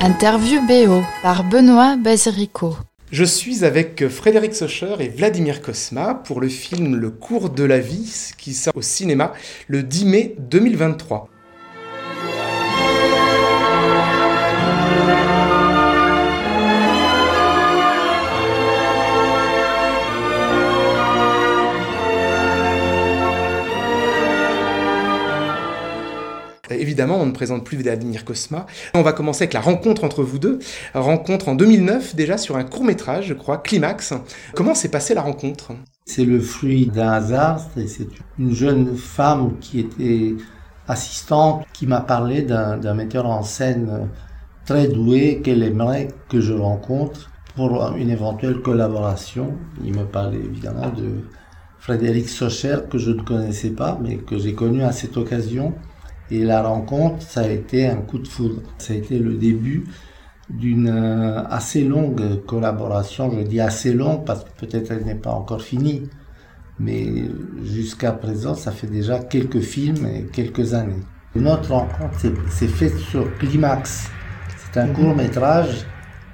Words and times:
Interview 0.00 0.60
BO 0.64 1.02
par 1.22 1.42
Benoît 1.42 1.96
Bazerico. 1.96 2.76
Je 3.10 3.24
suis 3.24 3.64
avec 3.64 4.06
Frédéric 4.06 4.54
Socher 4.54 4.94
et 5.00 5.08
Vladimir 5.08 5.60
Kosma 5.60 6.14
pour 6.14 6.40
le 6.40 6.48
film 6.48 6.94
Le 6.94 7.10
cours 7.10 7.50
de 7.50 7.64
la 7.64 7.80
vie 7.80 8.30
qui 8.38 8.54
sort 8.54 8.76
au 8.76 8.82
cinéma 8.82 9.32
le 9.66 9.82
10 9.82 10.04
mai 10.04 10.36
2023. 10.38 11.28
Évidemment, 26.88 27.20
on 27.20 27.26
ne 27.26 27.32
présente 27.32 27.64
plus 27.64 27.76
Vladimir 27.76 28.24
Kosma. 28.24 28.64
On 28.94 29.02
va 29.02 29.12
commencer 29.12 29.42
avec 29.42 29.52
la 29.52 29.60
rencontre 29.60 30.04
entre 30.04 30.22
vous 30.22 30.38
deux. 30.38 30.58
Rencontre 30.94 31.48
en 31.50 31.54
2009 31.54 32.16
déjà 32.16 32.38
sur 32.38 32.56
un 32.56 32.64
court 32.64 32.82
métrage, 32.82 33.26
je 33.26 33.34
crois, 33.34 33.58
Climax. 33.58 34.14
Comment 34.54 34.74
s'est 34.74 34.88
passée 34.88 35.12
la 35.12 35.20
rencontre? 35.20 35.72
C'est 36.06 36.24
le 36.24 36.40
fruit 36.40 36.86
d'un 36.86 37.10
hasard. 37.10 37.60
C'est 37.76 38.08
une 38.38 38.54
jeune 38.54 38.96
femme 38.96 39.58
qui 39.60 39.80
était 39.80 40.34
assistante 40.88 41.66
qui 41.74 41.86
m'a 41.86 42.00
parlé 42.00 42.40
d'un 42.40 42.94
metteur 42.94 43.26
en 43.26 43.42
scène 43.42 44.08
très 44.64 44.88
doué 44.88 45.42
qu'elle 45.44 45.62
aimerait 45.62 46.08
que 46.30 46.40
je 46.40 46.54
rencontre 46.54 47.30
pour 47.54 47.94
une 47.96 48.08
éventuelle 48.08 48.62
collaboration. 48.62 49.58
Il 49.84 49.94
me 49.94 50.04
parlait 50.04 50.38
évidemment 50.38 50.88
de 50.88 51.20
Frédéric 51.78 52.30
Socher 52.30 52.78
que 52.90 52.96
je 52.96 53.10
ne 53.10 53.20
connaissais 53.20 53.72
pas 53.72 53.98
mais 54.02 54.16
que 54.16 54.38
j'ai 54.38 54.54
connu 54.54 54.84
à 54.84 54.92
cette 54.92 55.18
occasion. 55.18 55.74
Et 56.30 56.44
la 56.44 56.62
rencontre, 56.62 57.22
ça 57.22 57.40
a 57.40 57.48
été 57.48 57.86
un 57.86 57.96
coup 57.96 58.18
de 58.18 58.28
foudre. 58.28 58.62
Ça 58.78 58.92
a 58.92 58.96
été 58.96 59.18
le 59.18 59.34
début 59.34 59.84
d'une 60.50 60.88
euh, 60.88 61.44
assez 61.48 61.84
longue 61.84 62.44
collaboration. 62.46 63.30
Je 63.30 63.42
dis 63.42 63.60
assez 63.60 63.92
longue 63.92 64.24
parce 64.24 64.44
que 64.44 64.50
peut-être 64.58 64.90
elle 64.90 65.04
n'est 65.04 65.14
pas 65.14 65.32
encore 65.32 65.62
finie. 65.62 66.08
Mais 66.80 67.06
jusqu'à 67.64 68.12
présent, 68.12 68.54
ça 68.54 68.70
fait 68.70 68.86
déjà 68.86 69.18
quelques 69.18 69.60
films 69.60 70.06
et 70.06 70.24
quelques 70.32 70.74
années. 70.74 71.02
Notre 71.34 71.72
rencontre 71.72 72.18
s'est 72.50 72.68
faite 72.68 72.96
sur 72.96 73.36
Climax. 73.38 74.10
C'est 74.72 74.80
un 74.80 74.88
court 74.88 75.14
métrage 75.14 75.86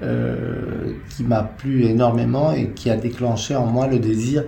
euh, 0.02 0.92
qui 1.10 1.24
m'a 1.24 1.42
plu 1.42 1.84
énormément 1.84 2.52
et 2.52 2.70
qui 2.70 2.90
a 2.90 2.96
déclenché 2.96 3.56
en 3.56 3.66
moi 3.66 3.86
le 3.86 3.98
désir 3.98 4.44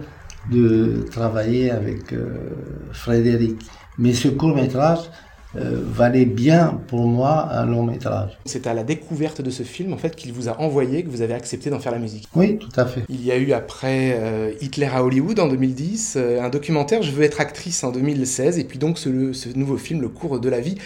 de 0.50 1.06
travailler 1.10 1.70
avec 1.70 2.12
euh, 2.12 2.50
Frédéric. 2.92 3.58
Mais 3.98 4.12
ce 4.12 4.28
court 4.28 4.54
métrage, 4.54 5.10
euh, 5.58 5.80
valait 5.86 6.24
bien 6.24 6.80
pour 6.88 7.06
moi 7.06 7.48
un 7.52 7.66
long 7.66 7.82
métrage. 7.82 8.38
C'est 8.44 8.66
à 8.66 8.74
la 8.74 8.84
découverte 8.84 9.40
de 9.40 9.50
ce 9.50 9.62
film 9.62 9.92
en 9.92 9.96
fait 9.96 10.14
qu'il 10.14 10.32
vous 10.32 10.48
a 10.48 10.60
envoyé 10.60 11.02
que 11.02 11.08
vous 11.08 11.22
avez 11.22 11.34
accepté 11.34 11.70
d'en 11.70 11.78
faire 11.78 11.92
la 11.92 11.98
musique. 11.98 12.28
Oui, 12.34 12.58
tout 12.58 12.68
à 12.76 12.84
fait. 12.84 13.04
Il 13.08 13.24
y 13.24 13.32
a 13.32 13.36
eu 13.36 13.52
après 13.52 14.16
euh, 14.18 14.52
Hitler 14.60 14.88
à 14.92 15.02
Hollywood 15.02 15.38
en 15.40 15.48
2010, 15.48 16.16
euh, 16.16 16.42
un 16.42 16.50
documentaire 16.50 17.02
Je 17.02 17.10
veux 17.10 17.22
être 17.22 17.40
actrice 17.40 17.84
en 17.84 17.92
2016 17.92 18.58
et 18.58 18.64
puis 18.64 18.78
donc 18.78 18.98
ce, 18.98 19.32
ce, 19.32 19.48
nouveau 19.56 19.76
film 19.76 20.00
Le 20.02 20.08
cours 20.08 20.40
de 20.40 20.48
la 20.48 20.60
vie. 20.60 20.76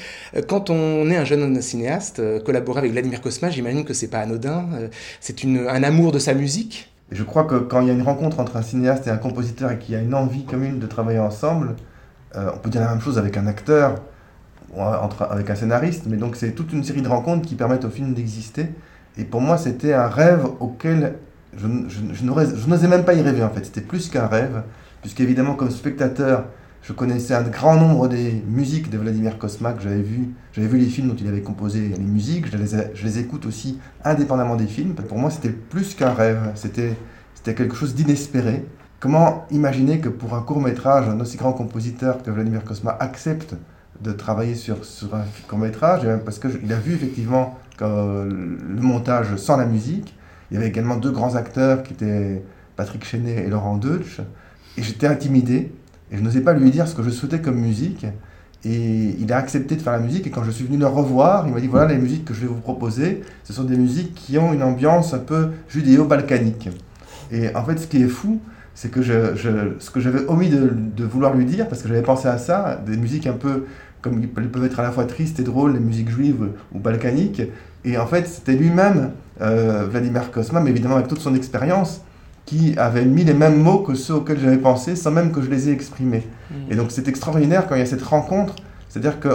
Quand 0.47 0.71
on 0.71 1.11
est 1.11 1.17
un 1.17 1.25
jeune 1.25 1.61
cinéaste, 1.61 2.23
collaborer 2.45 2.79
avec 2.81 2.93
Vladimir 2.93 3.21
Kosma, 3.21 3.51
j'imagine 3.51 3.85
que 3.85 3.95
c'est 3.95 4.09
pas 4.09 4.21
anodin. 4.21 4.67
c'est 5.21 5.45
un 5.45 5.83
amour 5.83 6.13
de 6.13 6.19
sa 6.19 6.35
musique. 6.35 6.93
Je 7.11 7.25
crois 7.25 7.45
que 7.45 7.57
quand 7.57 7.81
il 7.81 7.89
y 7.89 7.91
a 7.91 7.95
une 7.95 8.03
rencontre 8.03 8.39
entre 8.39 8.57
un 8.57 8.63
cinéaste 8.63 9.07
et 9.09 9.11
un 9.11 9.17
compositeur 9.17 9.73
et 9.73 9.79
qu'il 9.79 9.95
y 9.95 9.99
a 9.99 10.01
une 10.01 10.15
envie 10.15 10.45
commune 10.45 10.79
de 10.79 10.87
travailler 10.87 11.19
ensemble, 11.19 11.75
on 12.35 12.59
peut 12.59 12.71
dire 12.71 12.83
la 12.83 12.91
même 12.91 13.01
chose 13.01 13.19
avec 13.19 13.37
un 13.37 13.47
acteur 13.47 13.97
entre, 14.77 15.23
avec 15.23 15.51
un 15.51 15.55
scénariste, 15.55 16.05
mais 16.07 16.17
donc 16.17 16.37
c'est 16.37 16.53
toute 16.53 16.73
une 16.73 16.85
série 16.85 17.03
de 17.03 17.09
rencontres 17.09 17.47
qui 17.47 17.55
permettent 17.55 17.85
au 17.85 17.91
film 17.91 18.15
d'exister. 18.15 18.67
Et 19.19 19.25
pour 19.25 19.41
moi, 19.41 19.59
c'était 19.59 19.93
un 19.93 20.09
rêve 20.09 20.47
auquel 20.61 21.15
je, 21.57 21.67
je, 21.89 22.25
n'osais 22.69 22.89
même 22.89 23.05
pas 23.05 23.15
y 23.15 23.23
rêver 23.23 23.43
en 23.43 23.51
fait. 23.51 23.65
C'était 23.65 23.81
plus 23.81 24.09
qu'un 24.09 24.27
rêve, 24.27 24.63
puisqu'évidemment, 25.01 25.55
comme 25.55 25.71
spectateur, 25.71 26.45
je 26.83 26.93
connaissais 26.93 27.35
un 27.35 27.43
grand 27.43 27.77
nombre 27.77 28.09
des 28.09 28.43
musiques 28.47 28.91
de 28.91 28.97
Vladimir 28.97 29.39
Kosma 29.39 29.73
que 29.73 29.83
j'avais 29.83 30.03
vu. 30.03 30.31
J'avais 30.53 30.69
vu 30.69 30.79
les 30.79 30.87
films 30.87 31.09
dont 31.09 31.17
il 31.17 31.29
avait 31.29 31.43
composé 31.43 31.89
les 31.89 31.99
musiques, 31.99 32.51
je 32.51 32.57
les, 32.57 32.95
je 32.95 33.05
les 33.05 33.19
écoute 33.19 33.47
aussi 33.47 33.79
indépendamment 34.05 34.57
des 34.57 34.67
films. 34.67 34.95
Pour 34.95 35.19
moi, 35.19 35.31
c'était 35.31 35.51
plus 35.51 35.95
qu'un 35.95 36.13
rêve, 36.13 36.53
c'était 36.55 36.97
quelque 37.45 37.75
chose 37.75 37.95
d'inespéré. 37.95 38.65
Comment 39.01 39.47
imaginer 39.51 40.01
que 40.01 40.09
pour 40.09 40.35
un 40.35 40.43
court 40.43 40.61
métrage, 40.61 41.09
un 41.09 41.19
aussi 41.21 41.37
grand 41.37 41.53
compositeur 41.53 42.23
que 42.23 42.31
Vladimir 42.31 42.65
Kosma 42.65 42.97
accepte 43.01 43.57
de 44.03 44.13
travailler 44.13 44.55
sur, 44.55 44.85
sur 44.85 45.15
un 45.15 45.25
court 45.49 45.59
métrage, 45.59 46.07
parce 46.25 46.39
qu'il 46.39 46.73
a 46.73 46.79
vu 46.79 46.95
effectivement 46.95 47.59
le 47.81 48.81
montage 48.81 49.37
sans 49.37 49.57
la 49.57 49.67
musique. 49.67 50.15
Il 50.51 50.55
y 50.55 50.57
avait 50.57 50.69
également 50.69 50.97
deux 50.97 51.11
grands 51.11 51.37
acteurs 51.37 51.83
qui 51.83 51.93
étaient 51.93 52.43
Patrick 52.77 53.05
Chenet 53.05 53.45
et 53.47 53.49
Laurent 53.49 53.77
Deutsch. 53.77 54.21
Et 54.77 54.83
j'étais 54.83 55.07
intimidé, 55.07 55.73
et 56.11 56.17
je 56.17 56.23
n'osais 56.23 56.41
pas 56.41 56.53
lui 56.53 56.71
dire 56.71 56.89
ce 56.89 56.95
que 56.95 57.03
je 57.03 57.11
souhaitais 57.11 57.41
comme 57.41 57.59
musique. 57.59 58.07
Et 58.65 59.17
il 59.19 59.33
a 59.33 59.39
accepté 59.39 59.77
de 59.77 59.81
faire 59.81 59.93
la 59.93 60.01
musique, 60.01 60.27
et 60.27 60.31
quand 60.31 60.45
je 60.45 60.51
suis 60.51 60.65
venu 60.65 60.77
le 60.77 60.87
revoir, 60.87 61.47
il 61.47 61.55
m'a 61.55 61.61
dit 61.61 61.67
voilà 61.67 61.93
les 61.93 61.99
musiques 61.99 62.27
que 62.27 62.35
je 62.35 62.41
vais 62.41 62.47
vous 62.47 62.61
proposer, 62.61 63.23
ce 63.43 63.53
sont 63.53 63.65
des 63.65 63.77
musiques 63.77 64.15
qui 64.15 64.37
ont 64.37 64.53
une 64.53 64.63
ambiance 64.63 65.15
un 65.15 65.19
peu 65.19 65.51
judéo-balkanique. 65.69 66.69
Et 67.33 67.55
en 67.55 67.65
fait, 67.65 67.79
ce 67.79 67.87
qui 67.87 68.03
est 68.03 68.09
fou, 68.09 68.41
c'est 68.75 68.91
que 68.91 69.03
je, 69.03 69.35
ce 69.79 69.91
que 69.91 70.01
j'avais 70.01 70.27
omis 70.27 70.51
de, 70.51 71.05
vouloir 71.05 71.35
lui 71.35 71.45
dire, 71.45 71.69
parce 71.69 71.83
que 71.83 71.89
j'avais 71.89 72.03
pensé 72.03 72.29
à 72.29 72.39
ça, 72.39 72.81
des 72.85 72.97
musiques 72.97 73.27
un 73.27 73.35
peu 73.35 73.65
comme 74.03 74.21
ils 74.21 74.29
peuvent 74.29 74.65
être 74.65 74.81
à 74.81 74.83
la 74.83 74.91
fois 74.91 75.05
tristes 75.05 75.41
et 75.41 75.43
drôles, 75.43 75.75
les 75.75 75.81
musiques 75.81 76.11
juives 76.11 76.49
ou 76.73 76.79
balkaniques. 76.79 77.43
Et 77.85 77.99
en 77.99 78.07
fait, 78.07 78.27
c'était 78.27 78.55
lui-même, 78.55 79.13
euh, 79.41 79.87
Vladimir 79.91 80.31
Kosma, 80.31 80.61
mais 80.61 80.71
évidemment 80.71 80.97
avec 80.97 81.09
toute 81.09 81.21
son 81.21 81.35
expérience, 81.35 82.03
qui 82.47 82.77
avait 82.79 83.05
mis 83.05 83.25
les 83.25 83.35
mêmes 83.35 83.63
mots 83.63 83.79
que 83.79 83.95
ceux 83.95 84.15
auxquels 84.15 84.41
j'avais 84.41 84.59
pensé, 84.59 84.97
sans 84.97 85.11
même 85.11 85.33
que 85.33 85.41
je 85.41 85.51
les 85.51 85.69
ai 85.69 85.73
exprimés. 85.73 86.27
Mm. 86.51 86.55
Et 86.73 86.77
donc 86.77 86.91
c'est 86.91 87.09
extraordinaire 87.09 87.67
quand 87.67 87.75
il 87.75 87.79
y 87.79 87.83
a 87.83 87.87
cette 87.87 88.03
rencontre, 88.03 88.57
c'est-à-dire 88.89 89.21
que 89.21 89.29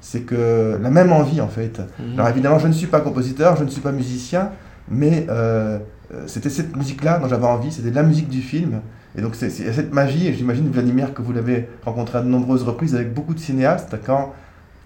c'est 0.00 0.20
que 0.20 0.78
la 0.80 0.90
même 0.90 1.12
envie 1.12 1.40
en 1.40 1.48
fait. 1.48 1.80
Mm. 1.80 2.14
Alors 2.14 2.28
évidemment, 2.28 2.58
je 2.58 2.68
ne 2.68 2.72
suis 2.72 2.86
pas 2.88 3.00
compositeur, 3.00 3.56
je 3.56 3.64
ne 3.64 3.70
suis 3.70 3.80
pas 3.80 3.92
musicien, 3.92 4.50
mais 4.90 5.26
euh, 5.28 5.78
euh, 6.12 6.24
c'était 6.26 6.50
cette 6.50 6.76
musique-là 6.76 7.18
dont 7.18 7.28
j'avais 7.28 7.46
envie, 7.46 7.72
c'était 7.72 7.90
la 7.90 8.02
musique 8.02 8.28
du 8.28 8.42
film. 8.42 8.80
Et 9.16 9.22
donc, 9.22 9.34
c'est 9.34 9.50
cette 9.50 9.92
magie, 9.92 10.28
et 10.28 10.34
j'imagine, 10.34 10.70
Vladimir, 10.70 11.14
que 11.14 11.22
vous 11.22 11.32
l'avez 11.32 11.68
rencontré 11.84 12.18
à 12.18 12.22
de 12.22 12.28
nombreuses 12.28 12.62
reprises 12.62 12.94
avec 12.94 13.14
beaucoup 13.14 13.34
de 13.34 13.40
cinéastes, 13.40 13.96
quand 14.04 14.32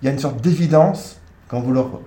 il 0.00 0.06
y 0.06 0.09
a 0.09 0.12
une 0.12 0.19
sorte 0.19 0.41
d'évidence 0.41 1.19
quand 1.49 1.60
vous 1.60 1.72
leur 1.72 2.00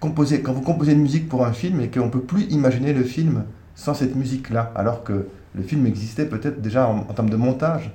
composez, 0.00 0.42
quand 0.42 0.52
vous 0.52 0.62
composez 0.62 0.92
une 0.92 1.02
musique 1.02 1.28
pour 1.28 1.44
un 1.44 1.52
film 1.52 1.80
et 1.80 1.88
qu'on 1.88 2.06
ne 2.06 2.10
peut 2.10 2.20
plus 2.20 2.44
imaginer 2.44 2.92
le 2.92 3.04
film 3.04 3.44
sans 3.74 3.94
cette 3.94 4.14
musique-là, 4.16 4.72
alors 4.74 5.02
que 5.02 5.26
le 5.54 5.62
film 5.62 5.86
existait 5.86 6.26
peut-être 6.26 6.60
déjà 6.60 6.88
en, 6.88 7.02
termes 7.14 7.30
de 7.30 7.36
montage 7.36 7.92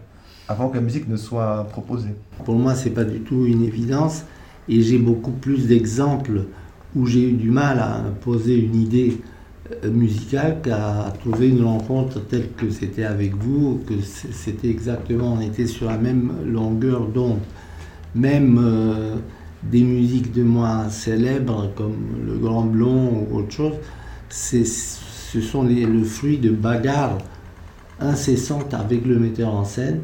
avant 0.47 0.69
que 0.69 0.75
la 0.75 0.81
musique 0.81 1.07
ne 1.07 1.17
soit 1.17 1.65
proposée. 1.69 2.13
Pour 2.45 2.55
moi, 2.55 2.75
c'est 2.75 2.91
pas 2.91 3.03
du 3.03 3.19
tout 3.21 3.45
une 3.45 3.63
évidence, 3.63 4.23
et 4.69 4.81
j'ai 4.81 4.97
beaucoup 4.97 5.31
plus 5.31 5.67
d'exemples 5.67 6.45
où 6.95 7.05
j'ai 7.05 7.29
eu 7.29 7.33
du 7.33 7.51
mal 7.51 7.79
à 7.79 8.01
poser 8.21 8.57
une 8.57 8.75
idée 8.75 9.21
musical 9.83 10.61
qu'à 10.63 11.13
trouver 11.19 11.49
une 11.49 11.63
rencontre 11.63 12.19
telle 12.27 12.51
que 12.51 12.69
c'était 12.69 13.03
avec 13.03 13.35
vous, 13.35 13.81
que 13.87 13.95
c'était 14.01 14.69
exactement, 14.69 15.33
on 15.33 15.41
était 15.41 15.67
sur 15.67 15.87
la 15.87 15.97
même 15.97 16.31
longueur 16.45 17.07
d'onde. 17.07 17.39
Même 18.15 18.59
euh, 18.61 19.15
des 19.63 19.83
musiques 19.83 20.33
de 20.33 20.43
moins 20.43 20.89
célèbres 20.89 21.71
comme 21.75 21.97
Le 22.25 22.37
Grand 22.37 22.63
Blond 22.63 23.27
ou 23.29 23.37
autre 23.37 23.51
chose, 23.51 23.73
ce 24.29 25.41
sont 25.41 25.63
le 25.63 26.03
fruit 26.03 26.37
de 26.37 26.51
bagarres 26.51 27.17
incessantes 27.99 28.73
avec 28.73 29.05
le 29.05 29.19
metteur 29.19 29.53
en 29.53 29.65
scène 29.65 30.01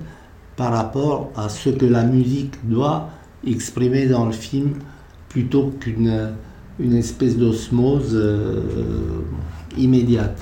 par 0.56 0.74
rapport 0.74 1.32
à 1.36 1.50
ce 1.50 1.70
que 1.70 1.86
la 1.86 2.04
musique 2.04 2.56
doit 2.64 3.10
exprimer 3.46 4.08
dans 4.08 4.26
le 4.26 4.32
film 4.32 4.74
plutôt 5.30 5.72
qu'une 5.80 6.34
une 6.80 6.96
espèce 6.96 7.38
d'osmose 7.38 8.12
euh, 8.14 8.62
immédiate. 9.78 10.40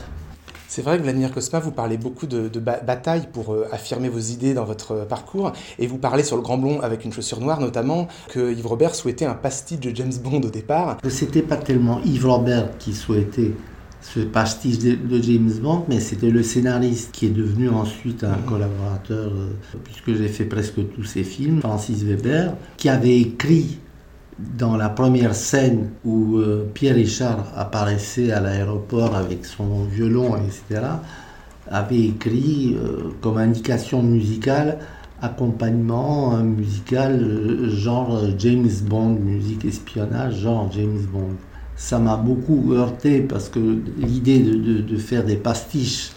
C'est 0.72 0.84
vrai 0.84 0.98
que 0.98 1.04
Vladimir 1.04 1.34
Kosma, 1.34 1.60
vous 1.60 1.74
parlez 1.74 1.98
beaucoup 1.98 2.28
de, 2.28 2.48
bataille 2.58 3.28
pour 3.34 3.54
euh, 3.54 3.68
affirmer 3.74 4.08
vos 4.08 4.20
idées 4.20 4.54
dans 4.54 4.64
votre 4.64 5.06
parcours, 5.06 5.52
et 5.78 5.86
vous 5.86 5.98
parlez 5.98 6.24
sur 6.24 6.38
le 6.38 6.42
Grand 6.42 6.58
Blond 6.58 6.80
avec 6.80 7.04
une 7.04 7.12
chaussure 7.12 7.42
noire 7.42 7.60
notamment, 7.60 8.08
que 8.30 8.54
Yves 8.54 8.68
Robert 8.68 8.96
souhaitait 8.96 9.26
un 9.26 9.34
pastiche 9.34 9.82
de 9.82 9.94
James 9.94 10.14
Bond 10.24 10.40
au 10.40 10.50
départ. 10.50 10.96
C'était 11.10 11.42
pas 11.42 11.58
tellement 11.58 12.00
Yves 12.06 12.26
Robert 12.26 12.78
qui 12.78 12.94
souhaitait 12.94 13.52
ce 14.02 14.22
pastiche 14.22 14.80
de, 14.80 15.22
James 15.22 15.52
Bond, 15.62 15.84
mais 15.90 16.00
c'était 16.00 16.30
le 16.30 16.42
scénariste 16.42 17.12
qui 17.12 17.26
est 17.26 17.32
devenu 17.32 17.68
ensuite 17.68 18.24
un 18.24 18.38
collaborateur, 18.48 19.30
euh, 19.30 19.50
puisque 19.84 20.14
j'ai 20.16 20.30
fait 20.30 20.46
presque 20.46 20.80
tous 20.96 21.04
ses 21.04 21.26
films, 21.26 21.60
Francis 21.60 22.02
Weber, 22.04 22.56
qui 22.78 22.88
avait 22.88 23.20
écrit 23.20 23.81
dans 24.58 24.78
la 24.78 24.90
première 24.90 25.36
scène 25.36 25.90
où 26.06 26.38
euh, 26.38 26.70
Pierre 26.74 26.96
Richard 26.96 27.46
apparaissait 27.56 28.32
à 28.32 28.40
l'aéroport 28.40 29.16
avec 29.16 29.46
son 29.46 29.84
violon, 29.84 30.38
etc., 30.38 30.86
avait 31.70 32.06
écrit 32.06 32.76
euh, 32.78 33.12
comme 33.22 33.38
indication 33.38 34.04
musicale 34.04 34.80
accompagnement 35.22 36.38
musical 36.38 37.22
euh, 37.22 37.70
genre 37.70 38.20
James 38.38 38.70
Bond, 38.84 39.20
musique 39.20 39.66
espionnage 39.66 40.40
genre 40.40 40.70
James 40.72 41.06
Bond. 41.12 41.36
ça 41.76 42.00
m'a 42.00 42.18
beaucoup 42.18 42.74
heurté 42.74 43.22
parce 43.22 43.48
que 43.48 43.60
l'idée 43.98 44.40
de, 44.40 44.98
faire 44.98 45.24
des 45.24 45.38
pastiches 45.38 46.12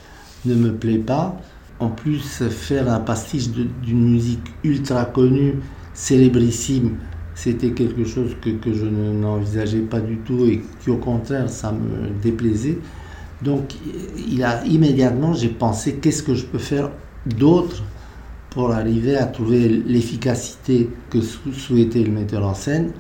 ne 0.45 0.55
me 0.55 0.73
plaît 0.73 0.99
pas. 0.99 1.37
En 1.81 1.89
plus, 1.89 2.43
faire 2.51 2.91
un 2.91 3.01
pastiche 3.01 3.49
d'une 3.51 4.11
musique 4.11 4.45
ultra 4.63 5.05
connue, 5.05 5.57
célébrissime, 5.93 6.97
c'était 7.35 7.71
quelque 7.71 8.05
chose 8.05 8.37
que, 8.41 8.51
que 8.51 8.73
je 8.73 8.87
n'envisageais 8.87 9.81
pas 9.81 10.01
du 10.01 10.19
tout 10.19 10.47
et 10.47 10.63
qui 10.83 10.91
au 10.91 10.97
contraire, 10.97 11.49
ça 11.49 11.73
me 11.73 12.11
déplaisait. 12.23 12.79
Donc, 13.43 13.75
il 14.29 14.43
a, 14.43 14.65
immédiatement, 14.65 15.33
j'ai 15.35 15.49
pensé 15.49 15.95
qu'est-ce 15.97 16.23
que 16.23 16.35
je 16.35 16.47
peux 16.47 16.59
faire 16.59 16.91
d'autre 17.27 17.83
pour 18.51 18.73
arriver 18.73 19.17
à 19.17 19.27
trouver 19.27 19.69
l'efficacité 19.69 20.89
que 21.11 21.21
souhaitait 21.21 22.03
le 22.05 22.13
metteur 22.13 22.47
en 22.47 22.55
scène 22.55 22.93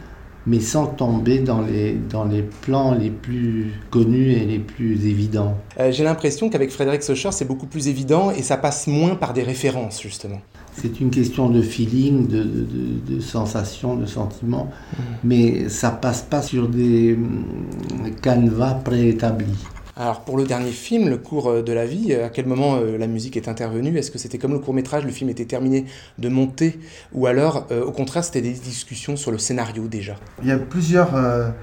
mais 0.47 0.61
sans 0.61 0.87
tomber 0.87 1.39
dans 1.39 1.63
les, 1.63 1.95
dans 1.95 2.25
les 2.25 2.43
plans 2.43 2.95
les 2.95 3.11
plus 3.11 3.73
connus 3.91 4.33
et 4.33 4.45
les 4.45 4.59
plus 4.59 5.07
évidents. 5.07 5.57
Euh, 5.81 5.91
j'ai 5.91 6.05
l'impression 6.05 6.51
qu'avec 6.51 6.71
Frédéric 6.71 7.03
Socher, 7.03 7.33
c'est 7.33 7.47
beaucoup 7.47 7.67
plus 7.67 7.89
évident 7.89 8.31
et 8.31 8.43
ça 8.43 8.57
passe 8.57 8.87
moins 8.87 9.15
par 9.15 9.33
des 9.33 9.43
références, 9.43 10.03
justement. 10.03 10.41
C'est 10.76 11.00
une 11.00 11.11
question 11.11 11.49
de 11.49 11.62
feeling, 11.62 12.26
de, 12.26 12.43
de, 12.43 13.15
de, 13.15 13.21
sensation, 13.21 13.97
de 13.97 14.06
sentiment, 14.06 14.65
mmh. 14.65 15.03
mais 15.25 15.69
ça 15.69 15.91
passe 15.91 16.23
pas 16.23 16.43
sur 16.43 16.69
des 16.69 17.15
hum, 17.15 17.44
canevas 18.21 18.75
préétablis. 18.75 19.65
Alors 19.97 20.23
pour 20.23 20.37
le 20.37 20.43
dernier 20.43 20.73
film, 20.73 21.09
Le 21.09 21.19
cours 21.19 21.49
euh, 21.49 21.62
de 21.62 21.73
la 21.73 21.87
vie, 21.87 22.12
à 22.15 22.29
quel 22.29 22.47
moment 22.47 22.76
euh, 22.76 22.99
la 22.99 23.06
musique 23.06 23.37
est 23.37 23.47
intervenue? 23.47 23.97
Est-ce 23.97 24.11
que 24.11 24.19
c'était 24.19 24.38
comme 24.38 24.53
le 24.53 24.59
court 24.59 24.75
métrage, 24.75 25.05
le 25.05 25.12
film 25.12 25.31
était 25.31 25.44
terminé 25.44 25.85
de 26.19 26.29
monter? 26.29 26.81
Ou 27.12 27.29
alors 27.29 27.69
euh, 27.70 27.85
au 27.85 27.93
contraire 27.93 28.25
c'était 28.25 28.41
des 28.41 28.55
discussions 28.55 29.15
sur 29.15 29.31
le 29.31 29.38
scénario 29.38 29.87
déjà? 29.87 30.17
Il 30.43 30.49
y 30.49 30.53
a 30.53 30.59
plusieurs 30.59 31.11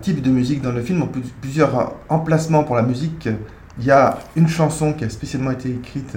types 0.01 0.21
de 0.21 0.29
musique 0.29 0.61
dans 0.61 0.71
le 0.71 0.81
film, 0.81 1.05
plusieurs 1.41 1.93
emplacements 2.07 2.63
pour 2.63 2.77
la 2.77 2.83
musique. 2.83 3.27
Il 3.79 3.85
y 3.85 3.91
a 3.91 4.19
une 4.37 4.47
chanson 4.47 4.93
qui 4.93 5.03
a 5.03 5.09
spécialement 5.09 5.51
été 5.51 5.69
écrite 5.69 6.15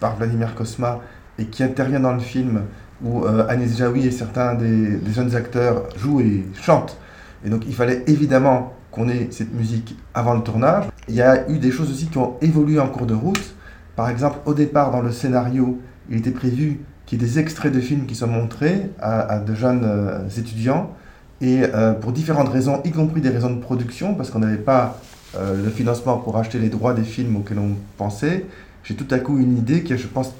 par 0.00 0.16
Vladimir 0.16 0.54
Kosma 0.54 1.00
et 1.38 1.46
qui 1.46 1.62
intervient 1.62 2.00
dans 2.00 2.14
le 2.14 2.20
film 2.20 2.62
où 3.02 3.24
Agnès 3.26 3.76
Jaoui 3.76 4.06
et 4.06 4.10
certains 4.10 4.54
des, 4.54 4.98
jeunes 5.12 5.34
acteurs 5.34 5.88
jouent 5.96 6.20
et 6.20 6.44
chantent. 6.60 6.96
Et 7.44 7.50
donc 7.50 7.64
il 7.66 7.74
fallait 7.74 8.04
évidemment 8.06 8.72
qu'on 8.94 9.08
ait 9.08 9.28
cette 9.30 9.52
musique 9.52 9.96
avant 10.14 10.34
le 10.34 10.42
tournage. 10.42 10.84
Il 11.08 11.14
y 11.14 11.22
a 11.22 11.48
eu 11.50 11.58
des 11.58 11.70
choses 11.70 11.90
aussi 11.90 12.06
qui 12.06 12.18
ont 12.18 12.34
évolué 12.40 12.78
en 12.78 12.88
cours 12.88 13.06
de 13.06 13.14
route. 13.14 13.54
Par 13.96 14.08
exemple, 14.08 14.38
au 14.46 14.54
départ, 14.54 14.90
dans 14.90 15.02
le 15.02 15.12
scénario, 15.12 15.80
il 16.08 16.18
était 16.18 16.30
prévu 16.30 16.80
qu'il 17.06 17.20
y 17.20 17.24
ait 17.24 17.26
des 17.26 17.38
extraits 17.38 17.72
de 17.72 17.80
films 17.80 18.06
qui 18.06 18.14
soient 18.14 18.28
montrés 18.28 18.90
à, 19.00 19.38
de 19.38 19.54
jeunes 19.54 19.84
euh, 19.84 20.28
étudiants. 20.38 20.92
Et 21.40 21.62
euh, 21.62 21.92
pour 21.92 22.12
différentes 22.12 22.48
raisons, 22.48 22.80
y 22.84 22.90
compris 22.90 23.20
des 23.20 23.28
raisons 23.28 23.50
de 23.50 23.60
production, 23.60 24.14
parce 24.14 24.30
qu'on 24.30 24.38
n'avait 24.38 24.56
pas 24.56 25.00
euh, 25.36 25.62
le 25.62 25.70
financement 25.70 26.16
pour 26.18 26.36
acheter 26.38 26.58
les 26.58 26.68
droits 26.68 26.94
des 26.94 27.02
films 27.02 27.36
auxquels 27.36 27.58
on 27.58 27.74
pensait, 27.96 28.46
j'ai 28.84 28.94
tout 28.94 29.12
à 29.12 29.18
coup 29.18 29.38
une 29.38 29.58
idée 29.58 29.82
qui, 29.82 29.96
je 29.98 30.06
pense, 30.06 30.32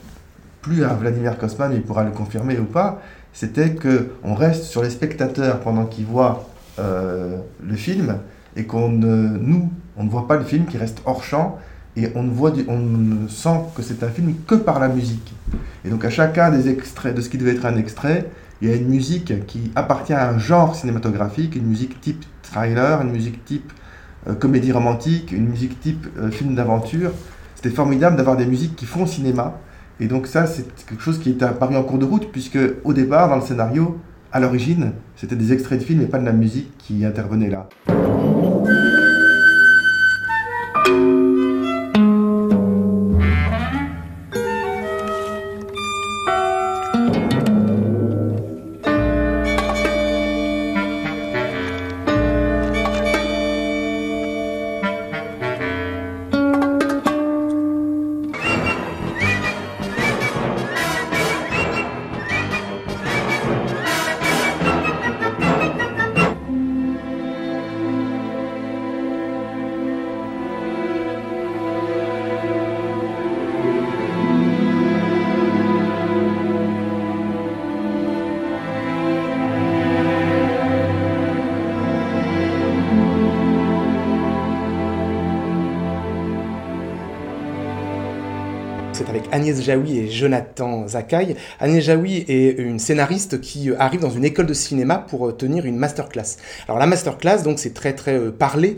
plus 0.64 0.82
à 0.82 0.94
Vladimir 0.94 1.36
Kosman, 1.36 1.72
il 1.74 1.82
pourra 1.82 2.04
le 2.04 2.10
confirmer 2.10 2.58
ou 2.58 2.64
pas, 2.64 3.02
c'était 3.34 3.74
qu'on 3.74 4.34
reste 4.34 4.64
sur 4.64 4.82
les 4.82 4.88
spectateurs 4.88 5.60
pendant 5.60 5.84
qu'ils 5.84 6.06
voient 6.06 6.48
le 6.78 7.76
film 7.76 8.16
et 8.56 8.64
qu'on 8.64 8.88
ne, 8.88 9.38
nous, 9.38 9.70
on 9.96 10.04
ne 10.04 10.08
voit 10.08 10.26
pas 10.26 10.36
le 10.36 10.44
film 10.44 10.64
qui 10.64 10.78
reste 10.78 11.02
hors 11.04 11.22
champ 11.22 11.58
et 11.96 12.08
on 12.14 12.22
ne, 12.22 12.30
voit 12.30 12.52
on 12.68 12.78
ne 12.78 13.28
sent 13.28 13.60
que 13.76 13.82
c'est 13.82 14.02
un 14.02 14.08
film 14.08 14.34
que 14.46 14.54
par 14.54 14.80
la 14.80 14.88
musique. 14.88 15.34
Et 15.84 15.90
donc 15.90 16.04
à 16.04 16.10
chacun 16.10 16.50
des 16.50 16.68
extraits, 16.68 17.14
de 17.14 17.20
ce 17.20 17.28
qui 17.28 17.38
devait 17.38 17.52
être 17.52 17.66
un 17.66 17.76
extrait, 17.76 18.30
il 18.60 18.68
y 18.68 18.72
a 18.72 18.76
une 18.76 18.88
musique 18.88 19.46
qui 19.46 19.70
appartient 19.74 20.14
à 20.14 20.30
un 20.30 20.38
genre 20.38 20.74
cinématographique, 20.74 21.54
une 21.54 21.66
musique 21.66 22.00
type 22.00 22.24
trailer, 22.42 23.02
une 23.02 23.10
musique 23.10 23.44
type 23.44 23.72
euh, 24.26 24.34
comédie 24.34 24.72
romantique, 24.72 25.32
une 25.32 25.48
musique 25.48 25.78
type 25.80 26.06
euh, 26.18 26.30
film 26.30 26.54
d'aventure. 26.54 27.12
C'était 27.54 27.74
formidable 27.74 28.16
d'avoir 28.16 28.36
des 28.36 28.46
musiques 28.46 28.74
qui 28.74 28.86
font 28.86 29.06
cinéma. 29.06 29.58
Et 30.00 30.06
donc 30.06 30.26
ça, 30.26 30.46
c'est 30.46 30.66
quelque 30.86 31.02
chose 31.02 31.18
qui 31.18 31.30
est 31.30 31.42
apparu 31.42 31.76
en 31.76 31.82
cours 31.82 31.98
de 31.98 32.04
route, 32.04 32.30
puisque 32.32 32.58
au 32.82 32.92
départ, 32.92 33.28
dans 33.28 33.36
le 33.36 33.42
scénario, 33.42 33.98
à 34.32 34.40
l'origine, 34.40 34.92
c'était 35.14 35.36
des 35.36 35.52
extraits 35.52 35.78
de 35.78 35.84
films 35.84 36.02
et 36.02 36.06
pas 36.06 36.18
de 36.18 36.24
la 36.24 36.32
musique 36.32 36.76
qui 36.78 37.04
intervenait 37.04 37.50
là. 37.50 37.68
Agnès 89.34 89.60
Jaoui 89.60 89.98
et 89.98 90.08
Jonathan 90.08 90.86
Zakai. 90.86 91.34
Agnès 91.58 91.82
Jaoui 91.82 92.24
est 92.28 92.56
une 92.56 92.78
scénariste 92.78 93.40
qui 93.40 93.68
euh, 93.68 93.74
arrive 93.80 93.98
dans 93.98 94.10
une 94.10 94.24
école 94.24 94.46
de 94.46 94.54
cinéma 94.54 94.96
pour 94.96 95.26
euh, 95.26 95.32
tenir 95.32 95.66
une 95.66 95.76
masterclass. 95.76 96.36
Alors 96.68 96.78
la 96.78 96.86
masterclass, 96.86 97.42
donc 97.42 97.58
c'est 97.58 97.74
très 97.74 97.94
très 97.94 98.14
euh, 98.14 98.30
parlé 98.30 98.76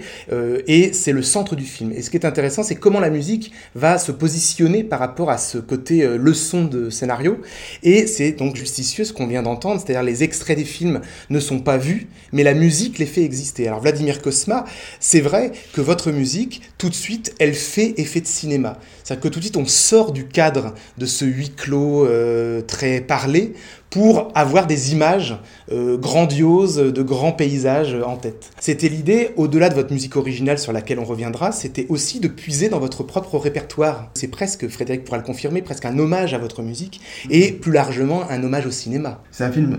et 0.67 0.95
c'est 0.95 1.13
le 1.13 1.23
centre 1.23 1.57
du 1.57 1.65
film. 1.65 1.93
Et 1.93 2.01
ce 2.01 2.09
qui 2.09 2.17
est 2.17 2.25
intéressant, 2.25 2.63
c'est 2.63 2.75
comment 2.75 3.01
la 3.01 3.11
musique 3.11 3.53
va 3.75 3.99
se 3.99 4.13
positionner 4.13 4.83
par 4.83 4.99
rapport 4.99 5.31
à 5.31 5.37
ce 5.37 5.59
côté 5.59 6.07
leçon 6.17 6.65
de 6.65 6.89
scénario. 6.89 7.39
Et 7.83 8.07
c'est 8.07 8.33
donc 8.33 8.57
justicieux 8.57 9.05
ce 9.05 9.13
qu'on 9.13 9.27
vient 9.27 9.43
d'entendre, 9.43 9.81
c'est-à-dire 9.81 10.03
les 10.03 10.25
extraits 10.25 10.57
des 10.57 10.65
films 10.65 11.01
ne 11.29 11.41
sont 11.41 11.61
pas 11.61 11.77
vus, 11.77 12.09
mais 12.33 12.43
la 12.43 12.55
musique 12.55 12.99
les 12.99 13.07
fait 13.07 13.23
exister. 13.23 13.69
Alors 13.69 13.81
Vladimir 13.81 14.23
Kosma, 14.23 14.65
c'est 15.01 15.21
vrai 15.21 15.53
que 15.75 15.81
votre 15.81 16.11
musique, 16.11 16.63
tout 16.79 16.89
de 16.89 16.95
suite, 16.95 17.35
elle 17.39 17.55
fait 17.55 17.95
effet 17.99 18.21
de 18.21 18.27
cinéma. 18.27 18.79
C'est-à-dire 19.07 19.23
que 19.23 19.29
tout 19.29 19.39
de 19.39 19.45
suite, 19.45 19.57
on 19.57 19.67
sort 19.67 20.11
du 20.11 20.27
cadre 20.27 20.75
de 20.99 21.07
ce 21.07 21.25
huis 21.25 21.51
clos 21.51 22.05
euh, 22.05 22.61
très 22.61 23.01
parlé 23.01 23.55
pour 23.89 24.33
avoir 24.35 24.67
des 24.67 24.93
images 24.93 25.39
euh, 25.71 25.97
grandioses 25.97 26.79
de 26.79 27.03
grands 27.03 27.31
paysages 27.31 27.97
en 28.05 28.17
tête. 28.17 28.51
C'était 28.59 28.89
l'idée, 28.89 29.31
au-delà 29.37 29.69
de 29.69 29.75
votre 29.75 29.93
musique 29.93 30.17
originale 30.17 30.59
sur 30.59 30.73
laquelle 30.73 30.99
on 30.99 31.05
reviendra, 31.05 31.53
c'était 31.53 31.87
aussi 31.89 32.19
de 32.19 32.27
puiser 32.27 32.69
dans 32.69 32.81
votre 32.81 33.05
propre 33.05 33.39
répertoire. 33.39 34.11
C'est 34.15 34.27
presque, 34.27 34.67
Frédéric 34.67 35.05
pourra 35.05 35.19
le 35.19 35.23
confirmer, 35.23 35.63
presque 35.63 35.85
un 35.85 35.97
hommage 36.01 36.35
à 36.35 36.39
votre 36.39 36.63
musique 36.63 37.01
et 37.31 37.53
plus 37.53 37.71
largement 37.71 38.29
un 38.29 38.43
hommage 38.43 38.67
au 38.67 38.73
cinéma. 38.73 39.23
C'est 39.31 39.45
un 39.45 39.53
film 39.53 39.79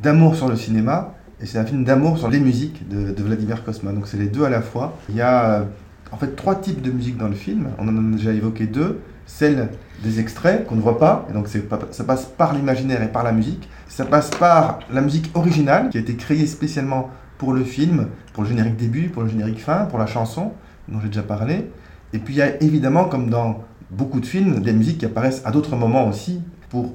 d'amour 0.00 0.36
sur 0.36 0.46
le 0.46 0.54
cinéma 0.54 1.16
et 1.42 1.46
c'est 1.46 1.58
un 1.58 1.66
film 1.66 1.82
d'amour 1.82 2.16
sur 2.16 2.28
les 2.28 2.38
musiques 2.38 2.88
de, 2.88 3.10
de 3.10 3.22
Vladimir 3.24 3.64
Kosma. 3.64 3.90
Donc 3.90 4.06
c'est 4.06 4.18
les 4.18 4.28
deux 4.28 4.44
à 4.44 4.50
la 4.50 4.62
fois. 4.62 4.96
Il 5.08 5.16
y 5.16 5.20
a 5.20 5.66
en 6.12 6.16
fait 6.16 6.36
trois 6.36 6.56
types 6.56 6.82
de 6.82 6.90
musique 6.90 7.16
dans 7.16 7.28
le 7.28 7.34
film. 7.34 7.68
On 7.78 7.88
en 7.88 7.96
a 7.96 8.16
déjà 8.16 8.32
évoqué 8.32 8.66
deux 8.66 9.00
celle 9.28 9.68
des 10.02 10.20
extraits 10.20 10.66
qu'on 10.66 10.74
ne 10.74 10.80
voit 10.80 10.98
pas, 10.98 11.26
et 11.28 11.34
donc 11.34 11.48
ça 11.48 12.04
passe 12.04 12.24
par 12.24 12.54
l'imaginaire 12.54 13.02
et 13.02 13.08
par 13.08 13.22
la 13.22 13.32
musique. 13.32 13.68
Ça 13.86 14.04
passe 14.04 14.30
par 14.30 14.80
la 14.90 15.02
musique 15.02 15.30
originale 15.34 15.90
qui 15.90 15.98
a 15.98 16.00
été 16.00 16.16
créée 16.16 16.46
spécialement 16.46 17.10
pour 17.36 17.52
le 17.52 17.62
film, 17.62 18.08
pour 18.32 18.42
le 18.42 18.48
générique 18.48 18.76
début, 18.76 19.08
pour 19.08 19.22
le 19.22 19.28
générique 19.28 19.60
fin, 19.60 19.84
pour 19.84 19.98
la 19.98 20.06
chanson 20.06 20.52
dont 20.88 20.98
j'ai 21.00 21.08
déjà 21.08 21.22
parlé. 21.22 21.70
Et 22.12 22.18
puis 22.18 22.34
il 22.34 22.36
y 22.38 22.42
a 22.42 22.60
évidemment, 22.62 23.04
comme 23.04 23.28
dans 23.28 23.64
beaucoup 23.90 24.20
de 24.20 24.26
films, 24.26 24.60
des 24.60 24.72
musiques 24.72 24.98
qui 24.98 25.06
apparaissent 25.06 25.42
à 25.44 25.50
d'autres 25.50 25.76
moments 25.76 26.08
aussi 26.08 26.40
pour 26.70 26.94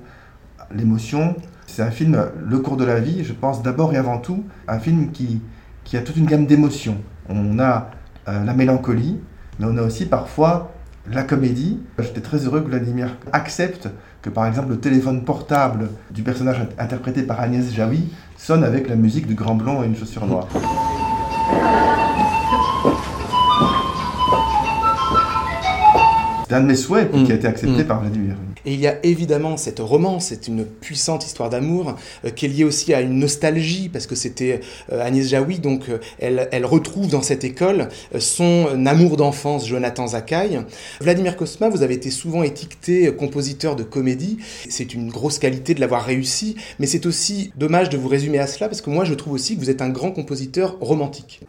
l'émotion. 0.73 1.35
C'est 1.67 1.83
un 1.83 1.91
film, 1.91 2.17
Le 2.43 2.59
cours 2.59 2.77
de 2.77 2.83
la 2.83 2.99
vie, 2.99 3.23
je 3.23 3.33
pense 3.33 3.61
d'abord 3.61 3.93
et 3.93 3.97
avant 3.97 4.17
tout, 4.17 4.43
un 4.67 4.79
film 4.79 5.11
qui, 5.11 5.41
qui 5.83 5.97
a 5.97 6.01
toute 6.01 6.17
une 6.17 6.25
gamme 6.25 6.47
d'émotions. 6.47 6.97
On 7.29 7.59
a 7.59 7.91
euh, 8.27 8.43
la 8.43 8.53
mélancolie, 8.53 9.19
mais 9.59 9.65
on 9.69 9.77
a 9.77 9.81
aussi 9.81 10.05
parfois 10.05 10.71
la 11.11 11.23
comédie. 11.23 11.79
J'étais 11.99 12.21
très 12.21 12.37
heureux 12.45 12.61
que 12.61 12.67
Vladimir 12.67 13.17
accepte 13.31 13.89
que 14.21 14.29
par 14.29 14.47
exemple 14.47 14.69
le 14.69 14.79
téléphone 14.79 15.23
portable 15.25 15.89
du 16.11 16.23
personnage 16.23 16.61
interprété 16.79 17.23
par 17.23 17.41
Agnès 17.41 17.73
Jaoui 17.73 18.09
sonne 18.37 18.63
avec 18.63 18.87
la 18.87 18.95
musique 18.95 19.27
du 19.27 19.35
Grand 19.35 19.55
Blond 19.55 19.83
et 19.83 19.87
une 19.87 19.95
chaussure 19.95 20.25
noire. 20.25 20.47
C'est 26.47 26.55
un 26.55 26.61
de 26.61 26.67
mes 26.67 26.75
souhaits 26.75 27.11
qui 27.25 27.31
a 27.31 27.35
été 27.35 27.47
accepté 27.47 27.83
mm. 27.83 27.87
par 27.87 28.01
Vladimir. 28.01 28.35
Et 28.65 28.73
il 28.73 28.79
y 28.79 28.87
a 28.87 28.97
évidemment 29.03 29.57
cette 29.57 29.79
romance, 29.79 30.27
c'est 30.27 30.47
une 30.47 30.65
puissante 30.65 31.25
histoire 31.25 31.49
d'amour 31.49 31.95
euh, 32.23 32.29
qui 32.29 32.45
est 32.45 32.49
liée 32.49 32.63
aussi 32.63 32.93
à 32.93 33.01
une 33.01 33.19
nostalgie, 33.19 33.89
parce 33.89 34.07
que 34.07 34.15
c'était 34.15 34.61
euh, 34.91 35.05
Agnès 35.05 35.27
Jaoui, 35.27 35.59
donc 35.59 35.89
euh, 35.89 35.99
elle, 36.19 36.47
elle, 36.51 36.65
retrouve 36.65 37.09
dans 37.09 37.21
cette 37.21 37.43
école 37.43 37.89
son 38.19 38.85
amour 38.85 39.17
d'enfance, 39.17 39.67
Jonathan 39.67 40.07
Zakaï. 40.07 40.61
Vladimir 41.01 41.35
Kosma, 41.35 41.69
vous 41.69 41.81
avez 41.81 41.95
été 41.95 42.09
souvent 42.09 42.43
étiqueté 42.43 43.13
compositeur 43.13 43.75
de 43.75 43.83
comédie. 43.83 44.37
C'est 44.69 44.93
une 44.93 45.09
grosse 45.09 45.39
qualité 45.39 45.73
de 45.73 45.81
l'avoir 45.81 46.03
réussi, 46.03 46.55
mais 46.79 46.87
c'est 46.87 47.05
aussi 47.05 47.51
dommage 47.57 47.89
de 47.89 47.97
vous 47.97 48.07
résumer 48.07 48.39
à 48.39 48.47
cela, 48.47 48.69
parce 48.69 48.81
que 48.81 48.89
moi 48.89 49.03
je 49.03 49.13
trouve 49.13 49.33
aussi 49.33 49.55
que 49.55 49.59
vous 49.59 49.69
êtes 49.69 49.81
un 49.81 49.89
grand 49.89 50.11
compositeur 50.11 50.77
romantique. 50.79 51.41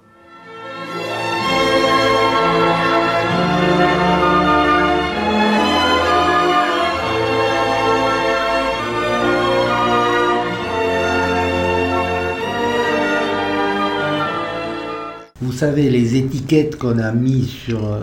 Vous 15.44 15.52
savez, 15.52 15.90
les 15.90 16.16
étiquettes 16.16 16.78
qu'on 16.78 16.98
a 16.98 17.12
mis 17.12 17.44
sur 17.44 17.84
euh, 17.84 18.00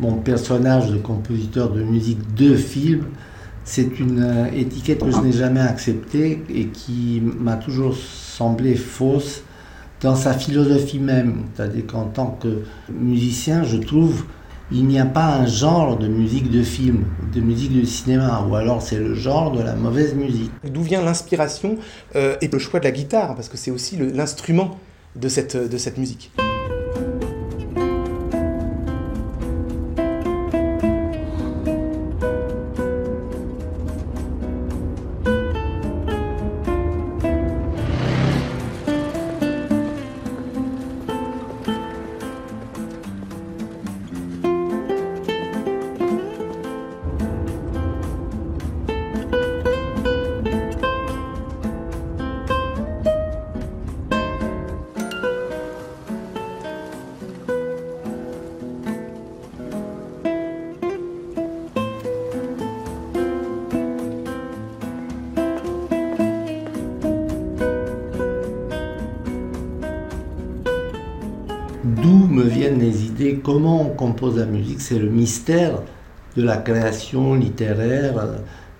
mon 0.00 0.14
personnage 0.14 0.90
de 0.90 0.96
compositeur 0.96 1.70
de 1.70 1.82
musique 1.82 2.34
de 2.34 2.54
film, 2.54 3.04
c'est 3.62 4.00
une 4.00 4.22
euh, 4.22 4.46
étiquette 4.56 5.04
que 5.04 5.10
je 5.10 5.18
n'ai 5.18 5.32
jamais 5.32 5.60
acceptée 5.60 6.42
et 6.48 6.68
qui 6.68 7.20
m'a 7.22 7.56
toujours 7.56 7.94
semblé 7.94 8.74
fausse 8.74 9.42
dans 10.00 10.16
sa 10.16 10.32
philosophie 10.32 10.98
même. 10.98 11.42
C'est-à-dire 11.54 11.86
qu'en 11.86 12.04
tant 12.04 12.38
que 12.40 12.62
musicien, 12.90 13.64
je 13.64 13.76
trouve 13.76 14.24
il 14.72 14.86
n'y 14.86 14.98
a 14.98 15.04
pas 15.04 15.26
un 15.26 15.44
genre 15.44 15.98
de 15.98 16.08
musique 16.08 16.50
de 16.50 16.62
film, 16.62 17.04
de 17.34 17.42
musique 17.42 17.78
de 17.78 17.84
cinéma, 17.84 18.46
ou 18.48 18.54
alors 18.54 18.80
c'est 18.80 18.98
le 18.98 19.14
genre 19.14 19.52
de 19.52 19.60
la 19.60 19.74
mauvaise 19.74 20.14
musique. 20.14 20.52
D'où 20.64 20.80
vient 20.80 21.02
l'inspiration 21.02 21.76
euh, 22.16 22.36
et 22.40 22.48
le 22.48 22.58
choix 22.58 22.80
de 22.80 22.84
la 22.86 22.92
guitare, 22.92 23.34
parce 23.34 23.50
que 23.50 23.58
c'est 23.58 23.70
aussi 23.70 23.98
l'instrument 23.98 24.78
de 25.16 25.28
cette, 25.28 25.54
de 25.54 25.76
cette 25.76 25.98
musique? 25.98 26.32
C'est 74.78 74.98
le 74.98 75.08
mystère 75.08 75.82
de 76.36 76.42
la 76.42 76.56
création 76.56 77.34
littéraire, 77.34 78.14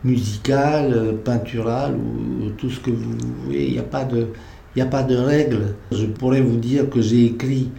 musicale, 0.04 1.16
peinturale 1.25 1.95
ou 1.97 2.50
tout 2.50 2.71
ce 2.71 2.80
que 2.80 2.90
vous 2.90 3.16
voulez. 3.45 3.66
Il 3.66 3.73
n'y 3.73 3.78
a 3.78 3.83
pas 3.83 4.04
de, 4.04 4.28
il 4.76 5.16
règle. 5.16 5.75
Je 5.90 6.07
pourrais 6.07 6.40
vous 6.40 6.57
dire 6.57 6.88
que 6.88 7.00
j'ai 7.00 7.26
écrit 7.26 7.71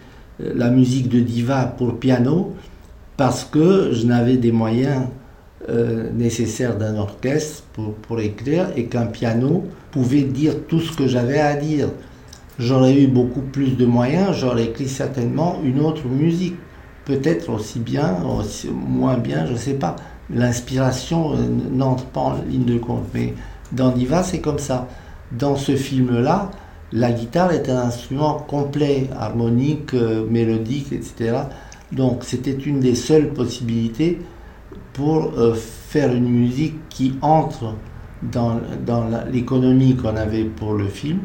euh, 0.42 0.52
la 0.54 0.70
musique 0.70 1.08
de 1.08 1.20
Diva 1.20 1.64
pour 1.64 1.98
piano 1.98 2.54
parce 3.16 3.44
que 3.44 3.92
je 3.92 4.06
n'avais 4.06 4.36
des 4.36 4.52
moyens 4.52 5.04
euh, 5.68 6.10
nécessaires 6.12 6.76
d'un 6.76 6.96
orchestre 6.96 7.64
pour 8.02 8.20
écrire 8.20 8.68
et 8.76 8.84
qu'un 8.84 9.06
piano 9.06 9.66
pouvait 9.90 10.22
dire 10.22 10.54
tout 10.68 10.80
ce 10.80 10.96
que 10.96 11.06
j'avais 11.06 11.40
à 11.40 11.54
dire 11.54 11.88
j'aurais 12.60 12.94
eu 12.94 13.06
beaucoup 13.06 13.40
plus 13.40 13.76
de 13.76 13.86
moyens, 13.86 14.36
j'aurais 14.38 14.64
écrit 14.64 14.88
certainement 14.88 15.60
une 15.64 15.80
autre 15.80 16.06
musique. 16.06 16.56
Peut-être 17.10 17.50
aussi 17.50 17.80
bien, 17.80 18.22
aussi 18.22 18.68
moins 18.68 19.16
bien, 19.16 19.44
je 19.44 19.54
ne 19.54 19.58
sais 19.58 19.74
pas. 19.74 19.96
L'inspiration 20.32 21.32
euh, 21.32 21.38
n'entre 21.72 22.04
pas 22.04 22.20
en 22.20 22.34
ligne 22.48 22.64
de 22.64 22.78
compte. 22.78 23.02
Mais 23.12 23.34
dans 23.72 23.90
Diva, 23.90 24.22
c'est 24.22 24.40
comme 24.40 24.60
ça. 24.60 24.86
Dans 25.32 25.56
ce 25.56 25.74
film-là, 25.74 26.52
la 26.92 27.10
guitare 27.10 27.50
est 27.50 27.68
un 27.68 27.78
instrument 27.78 28.34
complet, 28.34 29.10
harmonique, 29.18 29.92
euh, 29.94 30.24
mélodique, 30.30 30.92
etc. 30.92 31.36
Donc 31.90 32.22
c'était 32.22 32.54
une 32.54 32.78
des 32.78 32.94
seules 32.94 33.30
possibilités 33.30 34.20
pour 34.92 35.32
euh, 35.36 35.54
faire 35.54 36.14
une 36.14 36.28
musique 36.28 36.76
qui 36.90 37.14
entre 37.22 37.74
dans, 38.22 38.60
dans 38.86 39.04
l'économie 39.32 39.96
qu'on 39.96 40.14
avait 40.14 40.44
pour 40.44 40.74
le 40.74 40.86
film 40.86 41.18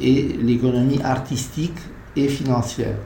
et 0.00 0.22
l'économie 0.42 1.00
artistique 1.04 1.78
et 2.16 2.26
financière. 2.26 2.96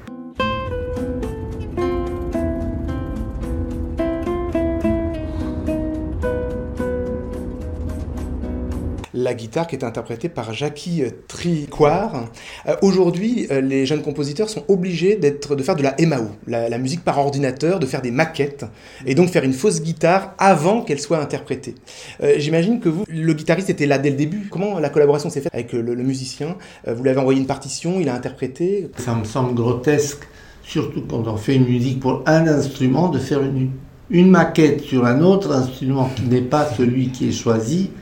La 9.28 9.35
guitare 9.35 9.66
qui 9.66 9.76
est 9.76 9.85
interprétée 9.85 10.30
par 10.30 10.54
Jackie 10.54 11.02
Tricoire. 11.28 12.30
Euh, 12.66 12.76
aujourd'hui, 12.80 13.47
euh, 13.50 13.61
les 13.61 13.85
jeunes 13.85 14.00
compositeurs 14.00 14.49
sont 14.49 14.64
obligés 14.68 15.16
de 15.16 15.62
faire 15.62 15.76
de 15.76 15.82
la 15.82 15.94
MAO, 16.00 16.30
la, 16.47 16.78
musique 16.78 17.04
par 17.04 17.18
ordinateur, 17.18 17.78
de 17.78 17.85
faire 17.85 18.00
des 18.00 18.11
maquettes, 18.11 18.64
et 19.04 19.14
donc 19.14 19.28
faire 19.28 19.44
une 19.44 19.52
fausse 19.52 19.82
guitare 19.82 20.35
avant 20.38 20.80
qu'elle 20.80 20.99
soit 20.99 21.18
interprétée. 21.18 21.75
Euh, 22.23 22.37
j'imagine 22.38 22.80
que 22.80 22.88
vous, 22.88 23.04
le 23.06 23.32
guitariste 23.35 23.68
était 23.68 23.85
là 23.85 23.99
dès 23.99 24.08
le 24.08 24.16
début. 24.16 24.49
Comment 24.50 24.78
la 24.78 24.88
collaboration 24.88 25.28
s'est 25.28 25.42
faite 25.42 25.52
avec 25.52 25.75
le, 25.75 25.94
musicien? 25.97 26.56
Vous 26.87 27.04
l'avez 27.04 27.20
envoyé 27.20 27.38
une 27.38 27.47
partition, 27.47 28.00
il 28.00 28.08
a 28.08 28.14
interprété? 28.14 28.90
Ça 28.97 29.14
me 29.14 29.25
semble 29.25 29.54
grotesque, 29.54 30.23
surtout 30.62 31.02
quand 31.06 31.28
on 31.28 31.37
fait 31.37 31.56
une 31.56 31.66
musique 31.66 32.00
pour 32.00 32.23
un 32.25 32.47
instrument, 32.47 33.11
de 33.11 33.18
faire 33.18 33.40
une, 33.42 34.30
maquette 34.30 34.80
sur 34.80 35.04
un 35.04 35.20
autre 35.20 35.52
instrument 35.52 36.08
qui 36.16 36.23
n'est 36.23 36.40
pas 36.40 36.64
celui 36.64 37.11
qui 37.11 37.28
est 37.28 37.32
choisi 37.32 37.90
euh, 37.90 37.97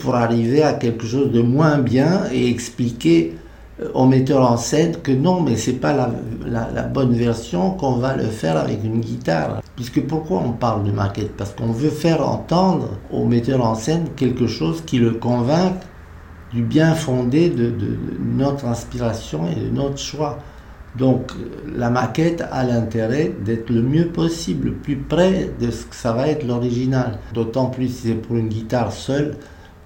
pour 0.00 0.14
arriver 0.14 0.62
à 0.62 0.72
quelque 0.72 1.06
chose 1.06 1.30
de 1.30 1.40
moins 1.40 1.78
bien 1.78 2.22
et 2.32 2.48
expliquer 2.50 3.36
euh, 3.80 3.88
au 3.94 4.06
metteur 4.06 4.50
en 4.50 4.56
scène 4.56 4.96
que 5.02 5.12
non, 5.12 5.40
mais 5.40 5.56
c'est 5.56 5.74
pas 5.74 5.92
la, 5.92 6.10
la, 6.74 6.82
bonne 6.82 7.12
version 7.12 7.70
qu'on 7.72 7.96
va 7.96 8.16
le 8.16 8.24
faire 8.24 8.56
avec 8.56 8.82
une 8.84 9.00
guitare. 9.00 9.62
Puisque 9.76 10.00
pourquoi 10.02 10.42
on 10.44 10.52
parle 10.52 10.84
de 10.84 10.90
maquette? 10.90 11.36
Parce 11.36 11.52
qu'on 11.52 11.72
veut 11.72 11.90
faire 11.90 12.26
entendre 12.26 12.88
au 13.12 13.24
metteur 13.24 13.64
en 13.64 13.74
scène 13.74 14.08
quelque 14.16 14.46
chose 14.46 14.82
qui 14.84 14.98
le 14.98 15.12
convainc 15.12 15.74
du 16.52 16.62
bien 16.62 16.94
fondé 16.94 17.50
de, 17.50 17.70
de 17.70 17.98
notre 18.24 18.64
inspiration 18.64 19.42
et 19.48 19.54
de 19.54 19.68
notre 19.68 19.98
choix. 19.98 20.38
Donc 20.96 21.32
la 21.76 21.90
maquette 21.90 22.42
a 22.50 22.64
l'intérêt 22.64 23.32
d'être 23.44 23.70
le 23.70 23.82
mieux 23.82 24.08
possible, 24.08 24.68
le 24.68 24.74
plus 24.74 24.96
près 24.96 25.50
de 25.60 25.70
ce 25.70 25.84
que 25.84 25.94
ça 25.94 26.12
va 26.12 26.28
être 26.28 26.46
l'original. 26.46 27.18
D'autant 27.34 27.66
plus 27.66 27.88
si 27.88 28.08
c'est 28.08 28.14
pour 28.14 28.36
une 28.36 28.48
guitare 28.48 28.90
seule, 28.90 29.36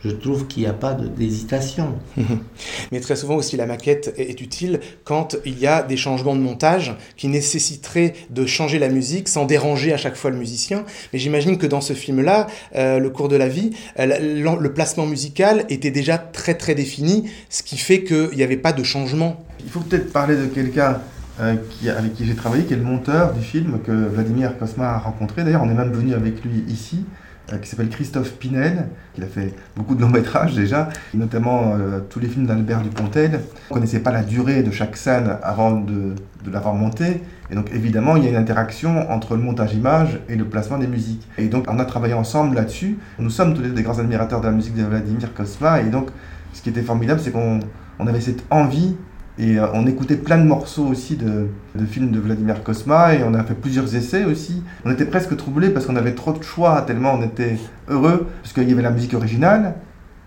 je 0.04 0.10
trouve 0.10 0.46
qu'il 0.46 0.62
n'y 0.62 0.68
a 0.68 0.72
pas 0.72 0.94
d'hésitation. 0.94 1.94
Mais 2.92 3.00
très 3.00 3.16
souvent 3.16 3.36
aussi 3.36 3.56
la 3.56 3.66
maquette 3.66 4.14
est 4.16 4.40
utile 4.40 4.80
quand 5.04 5.36
il 5.44 5.58
y 5.58 5.66
a 5.66 5.82
des 5.82 5.96
changements 5.96 6.34
de 6.34 6.40
montage 6.40 6.96
qui 7.16 7.28
nécessiteraient 7.28 8.14
de 8.30 8.46
changer 8.46 8.78
la 8.78 8.88
musique 8.88 9.28
sans 9.28 9.44
déranger 9.44 9.92
à 9.92 9.96
chaque 9.96 10.16
fois 10.16 10.30
le 10.30 10.36
musicien. 10.36 10.84
Mais 11.12 11.18
j'imagine 11.18 11.58
que 11.58 11.66
dans 11.66 11.80
ce 11.80 11.92
film-là, 11.92 12.46
euh, 12.74 12.98
Le 12.98 13.10
cours 13.10 13.28
de 13.28 13.36
la 13.36 13.48
vie, 13.48 13.70
euh, 13.98 14.56
le 14.58 14.72
placement 14.74 15.06
musical 15.06 15.64
était 15.68 15.90
déjà 15.90 16.18
très 16.18 16.54
très 16.54 16.74
défini, 16.74 17.30
ce 17.48 17.62
qui 17.62 17.76
fait 17.76 18.02
qu'il 18.02 18.30
n'y 18.36 18.42
avait 18.42 18.56
pas 18.56 18.72
de 18.72 18.82
changement. 18.82 19.44
Il 19.64 19.70
faut 19.70 19.80
peut-être 19.80 20.12
parler 20.12 20.36
de 20.36 20.46
quelqu'un 20.46 21.00
euh, 21.40 21.56
qui, 21.70 21.88
avec 21.88 22.14
qui 22.14 22.26
j'ai 22.26 22.34
travaillé, 22.34 22.64
qui 22.64 22.74
est 22.74 22.76
le 22.76 22.82
monteur 22.82 23.32
du 23.32 23.42
film 23.42 23.78
que 23.84 23.92
Vladimir 23.92 24.58
Kosma 24.58 24.90
a 24.90 24.98
rencontré. 24.98 25.44
D'ailleurs, 25.44 25.62
on 25.62 25.70
est 25.70 25.74
même 25.74 25.92
venu 25.92 26.14
avec 26.14 26.44
lui 26.44 26.64
ici. 26.68 27.04
Euh, 27.52 27.58
qui 27.58 27.68
s'appelle 27.68 27.88
Christophe 27.88 28.34
Pinel, 28.34 28.86
qui 29.14 29.22
a 29.22 29.26
fait 29.26 29.52
beaucoup 29.74 29.96
de 29.96 30.00
longs 30.00 30.08
métrages 30.08 30.54
déjà, 30.54 30.88
notamment 31.12 31.74
euh, 31.74 31.98
tous 32.08 32.20
les 32.20 32.28
films 32.28 32.46
d'Albert 32.46 32.82
Dupontel. 32.82 33.40
On 33.68 33.74
ne 33.74 33.80
connaissait 33.80 33.98
pas 33.98 34.12
la 34.12 34.22
durée 34.22 34.62
de 34.62 34.70
chaque 34.70 34.96
scène 34.96 35.38
avant 35.42 35.72
de, 35.72 36.14
de 36.44 36.50
l'avoir 36.52 36.74
monté, 36.74 37.20
et 37.50 37.54
donc 37.56 37.70
évidemment 37.74 38.16
il 38.16 38.22
y 38.22 38.26
a 38.28 38.30
une 38.30 38.36
interaction 38.36 39.10
entre 39.10 39.34
le 39.34 39.42
montage 39.42 39.74
image 39.74 40.20
et 40.28 40.36
le 40.36 40.44
placement 40.44 40.78
des 40.78 40.86
musiques. 40.86 41.26
Et 41.36 41.48
donc 41.48 41.66
on 41.68 41.80
a 41.80 41.84
travaillé 41.84 42.14
ensemble 42.14 42.54
là-dessus. 42.54 42.98
Nous 43.18 43.30
sommes 43.30 43.54
tous 43.54 43.62
les 43.62 43.70
deux 43.70 43.74
des 43.74 43.82
grands 43.82 43.98
admirateurs 43.98 44.40
de 44.40 44.46
la 44.46 44.52
musique 44.52 44.76
de 44.76 44.84
Vladimir 44.84 45.34
Kosma, 45.34 45.80
et 45.80 45.90
donc 45.90 46.10
ce 46.52 46.62
qui 46.62 46.68
était 46.68 46.82
formidable, 46.82 47.20
c'est 47.20 47.32
qu'on 47.32 47.58
on 47.98 48.06
avait 48.06 48.20
cette 48.20 48.44
envie 48.50 48.94
Et 49.38 49.58
euh, 49.58 49.66
on 49.72 49.86
écoutait 49.86 50.16
plein 50.16 50.38
de 50.38 50.44
morceaux 50.44 50.86
aussi 50.86 51.16
de, 51.16 51.46
films 51.86 52.10
de 52.10 52.20
Vladimir 52.20 52.62
Kosma 52.62 53.14
et 53.14 53.24
on 53.24 53.34
a 53.34 53.42
fait 53.42 53.54
plusieurs 53.54 53.94
essais 53.94 54.24
aussi. 54.24 54.62
On 54.84 54.90
était 54.90 55.06
presque 55.06 55.36
troublés 55.36 55.70
parce 55.70 55.86
qu'on 55.86 55.96
avait 55.96 56.14
trop 56.14 56.32
de 56.32 56.42
choix, 56.42 56.82
tellement 56.82 57.14
on 57.14 57.22
était 57.22 57.56
heureux, 57.88 58.26
parce 58.42 58.52
qu'il 58.52 58.68
y 58.68 58.72
avait 58.72 58.82
la 58.82 58.90
musique 58.90 59.14
originale 59.14 59.74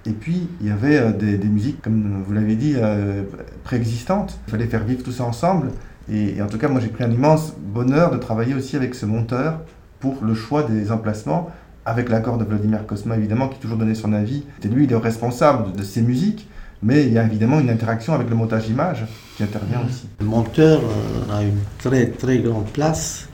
et 0.07 0.11
puis 0.11 0.49
il 0.61 0.67
y 0.67 0.71
avait 0.71 0.97
euh, 0.97 1.11
des, 1.11 1.37
musiques, 1.47 1.81
comme 1.81 2.23
vous 2.25 2.33
l'avez 2.33 2.55
dit, 2.55 2.73
euh, 2.77 3.23
préexistantes. 3.63 4.39
Il 4.47 4.51
fallait 4.51 4.67
faire 4.67 4.83
vivre 4.83 5.03
tout 5.03 5.11
ça 5.11 5.23
ensemble. 5.23 5.69
Et, 6.11 6.39
en 6.41 6.47
tout 6.47 6.57
cas, 6.57 6.67
moi 6.67 6.79
j'ai 6.79 6.89
pris 6.89 7.03
un 7.03 7.11
immense 7.11 7.55
bonheur 7.57 8.11
de 8.11 8.17
travailler 8.17 8.53
aussi 8.53 8.75
avec 8.75 8.93
ce 8.93 9.05
monteur 9.05 9.61
pour 9.99 10.23
le 10.23 10.35
choix 10.35 10.63
des 10.63 10.91
emplacements, 10.91 11.49
avec 11.85 12.09
l'accord 12.09 12.37
de 12.37 12.43
Vladimir 12.43 12.85
Kosma 12.85 13.17
évidemment, 13.17 13.47
qui 13.49 13.59
toujours 13.59 13.77
donné 13.77 13.95
son 13.95 14.13
avis. 14.13 14.43
C'était 14.55 14.73
lui 14.73 14.87
le 14.87 14.97
responsable 14.97 15.71
de, 15.71 15.77
de 15.77 15.83
ces 15.83 16.01
musiques. 16.01 16.47
Mais 16.83 17.05
il 17.05 17.13
y 17.13 17.17
a 17.17 17.23
évidemment 17.23 17.59
une 17.59 17.69
interaction 17.69 18.13
avec 18.13 18.29
le 18.29 18.35
montage 18.35 18.67
image 18.67 19.05
qui 19.37 19.43
intervient 19.43 19.81
aussi. 19.87 20.07
Le 20.19 20.25
monteur 20.25 20.81
euh, 20.81 21.37
a 21.37 21.43
une 21.43 21.59
très 21.79 22.07
très 22.07 22.39
grande 22.39 22.67
place 22.67 23.27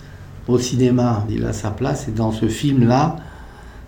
au 0.47 0.57
cinéma. 0.57 1.25
Il 1.29 1.45
a 1.45 1.53
sa 1.53 1.71
place 1.71 2.07
et 2.07 2.11
dans 2.11 2.31
ce 2.31 2.47
film-là, 2.47 3.17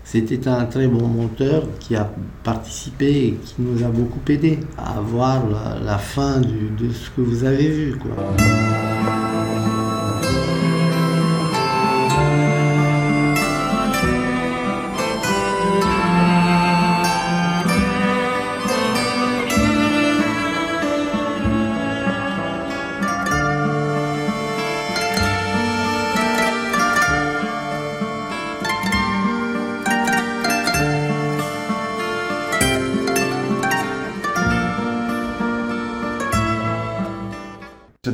c'était 0.04 0.48
un 0.48 0.66
très 0.66 0.88
bon 0.88 1.08
monteur 1.08 1.64
qui 1.80 1.96
a 1.96 2.12
participé 2.44 3.28
et 3.28 3.40
qui 3.44 3.56
nous 3.60 3.84
a 3.84 3.88
beaucoup 3.88 4.20
aidé 4.30 4.60
à 4.78 5.00
voir 5.00 5.44
la, 5.48 5.80
la 5.84 5.98
fin 5.98 6.40
du, 6.40 6.70
de 6.78 6.92
ce 6.92 7.10
que 7.12 7.22
vous 7.22 7.44
avez 7.46 7.70
vu. 7.70 7.98
Quoi. 7.98 9.23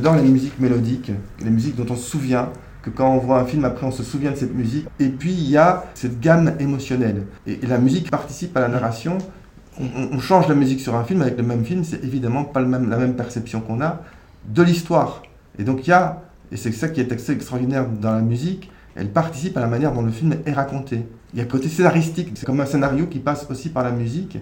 J'adore 0.02 0.16
les 0.16 0.30
musiques 0.30 0.58
mélodiques, 0.58 1.12
les 1.44 1.50
musiques 1.50 1.76
dont 1.76 1.84
on 1.90 1.94
se 1.94 2.08
souvient, 2.08 2.48
que 2.80 2.88
quand 2.88 3.12
on 3.14 3.18
voit 3.18 3.38
un 3.38 3.44
film, 3.44 3.66
après 3.66 3.84
on 3.84 3.90
se 3.90 4.02
souvient 4.02 4.30
de 4.30 4.36
cette 4.36 4.54
musique. 4.54 4.86
Et 4.98 5.10
puis 5.10 5.30
il 5.30 5.50
y 5.50 5.58
a 5.58 5.84
cette 5.92 6.20
gamme 6.20 6.54
émotionnelle. 6.58 7.26
Et, 7.46 7.58
la 7.66 7.76
musique 7.76 8.10
participe 8.10 8.56
à 8.56 8.60
la 8.60 8.68
narration. 8.68 9.18
On, 9.78 10.18
change 10.18 10.48
la 10.48 10.54
musique 10.54 10.80
sur 10.80 10.94
un 10.94 11.04
film, 11.04 11.20
avec 11.20 11.36
le 11.36 11.42
même 11.42 11.66
film, 11.66 11.84
c'est 11.84 12.02
évidemment 12.02 12.44
pas 12.44 12.60
le 12.60 12.70
la 12.70 12.96
même 12.96 13.14
perception 13.14 13.60
qu'on 13.60 13.82
a 13.82 14.00
de 14.48 14.62
l'histoire. 14.62 15.20
Et 15.58 15.64
donc 15.64 15.86
il 15.86 15.90
y 15.90 15.92
a, 15.92 16.22
et 16.50 16.56
c'est 16.56 16.72
ça 16.72 16.88
qui 16.88 17.02
est 17.02 17.12
extraordinaire 17.12 17.86
dans 17.86 18.12
la 18.12 18.22
musique, 18.22 18.70
elle 18.94 19.10
participe 19.10 19.58
à 19.58 19.60
la 19.60 19.66
manière 19.66 19.92
dont 19.92 20.00
le 20.00 20.12
film 20.12 20.34
est 20.46 20.52
raconté. 20.52 21.04
Il 21.34 21.40
y 21.40 21.42
a 21.42 21.44
un 21.44 21.46
côté 21.48 21.68
scénaristique, 21.68 22.30
c'est 22.36 22.46
comme 22.46 22.60
un 22.60 22.66
scénario 22.66 23.06
qui 23.06 23.18
passe 23.18 23.46
aussi 23.50 23.68
par 23.68 23.84
la 23.84 23.90
musique. 23.90 24.38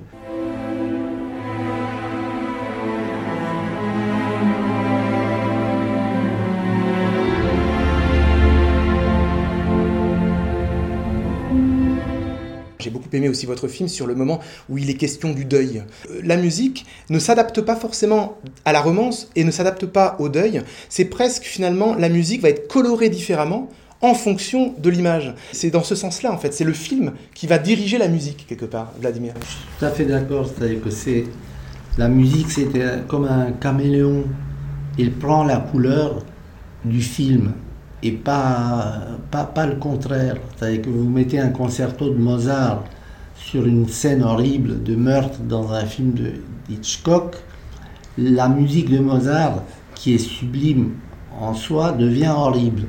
Beaucoup 13.09 13.17
aimé 13.17 13.29
aussi 13.29 13.47
votre 13.47 13.69
film 13.69 13.89
sur 13.89 14.07
le 14.07 14.15
moment 14.15 14.41
où 14.69 14.79
il 14.79 14.91
est 14.91 14.95
question 14.95 15.33
du 15.33 15.45
deuil. 15.45 15.83
La 16.23 16.37
musique 16.37 16.87
ne 17.11 17.19
s'adapte 17.19 17.61
pas 17.61 17.77
forcément 17.77 18.39
à 18.65 18.73
la 18.73 18.81
romance 18.81 19.29
et 19.37 19.45
ne 19.45 19.51
s'adapte 19.51 19.87
pas 19.87 20.17
au 20.19 20.29
deuil. 20.29 20.63
C'est 20.89 21.07
presque 21.07 21.45
finalement 21.45 21.95
la 21.95 22.09
musique 22.09 22.43
va 22.43 22.51
être 22.51 22.69
colorée 22.69 23.09
différemment 23.09 23.71
en 24.01 24.15
fonction 24.15 24.75
de 24.79 24.91
l'image. 24.91 25.35
C'est 25.53 25.71
dans 25.71 25.83
ce 25.83 25.95
sens-là 25.95 26.33
en 26.33 26.39
fait, 26.39 26.55
c'est 26.55 26.65
le 26.65 26.73
film 26.73 27.13
qui 27.35 27.47
va 27.47 27.59
diriger 27.59 27.99
la 27.99 28.09
musique 28.09 28.47
quelque 28.49 28.67
part, 28.67 28.93
Vladimir. 29.01 29.35
Je 29.41 29.47
suis 29.47 29.59
tout 29.79 29.85
à 29.85 29.91
fait 29.91 30.05
d'accord, 30.05 30.47
c'est-à-dire 30.47 30.81
que 30.83 30.91
c'est 30.91 31.25
la 31.97 32.09
musique, 32.09 32.51
c'était 32.51 32.87
comme 33.09 33.25
un 33.25 33.53
caméléon. 33.53 34.25
Il 34.99 35.13
prend 35.13 35.45
la 35.45 35.59
couleur 35.59 36.25
du 36.85 37.01
film 37.01 37.53
et 38.03 38.13
pas, 38.13 39.01
pas, 39.31 39.45
pas 39.45 39.67
le 39.67 39.77
contraire. 39.77 40.37
C'est-à-dire 40.57 40.83
que 40.83 40.91
vous 40.91 41.09
mettez 41.09 41.39
un 41.39 41.51
concerto 41.51 42.11
de 42.11 42.19
Mozart 42.19 42.85
sur 43.39 43.67
une 43.67 43.89
scène 43.89 44.23
horrible 44.23 44.83
de 44.83 44.95
meurtre 44.95 45.41
dans 45.41 45.73
un 45.73 45.85
film 45.87 46.13
de 46.13 46.33
Hitchcock, 46.69 47.37
la 48.19 48.49
musique 48.49 48.91
de 48.91 48.99
Mozart, 48.99 49.63
qui 49.95 50.15
est 50.15 50.19
sublime 50.19 50.95
en 51.41 51.55
soi, 51.55 51.93
devient 51.93 52.35
horrible. 52.37 52.83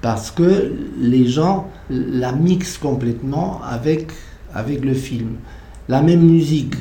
Parce 0.00 0.30
que 0.30 0.72
les 0.98 1.26
gens 1.26 1.68
la 1.90 2.32
mixent 2.32 2.78
complètement 2.78 3.60
avec, 3.62 4.12
avec 4.54 4.84
le 4.84 4.94
film. 4.94 5.36
La 5.88 6.02
même 6.02 6.22
musique, 6.22 6.74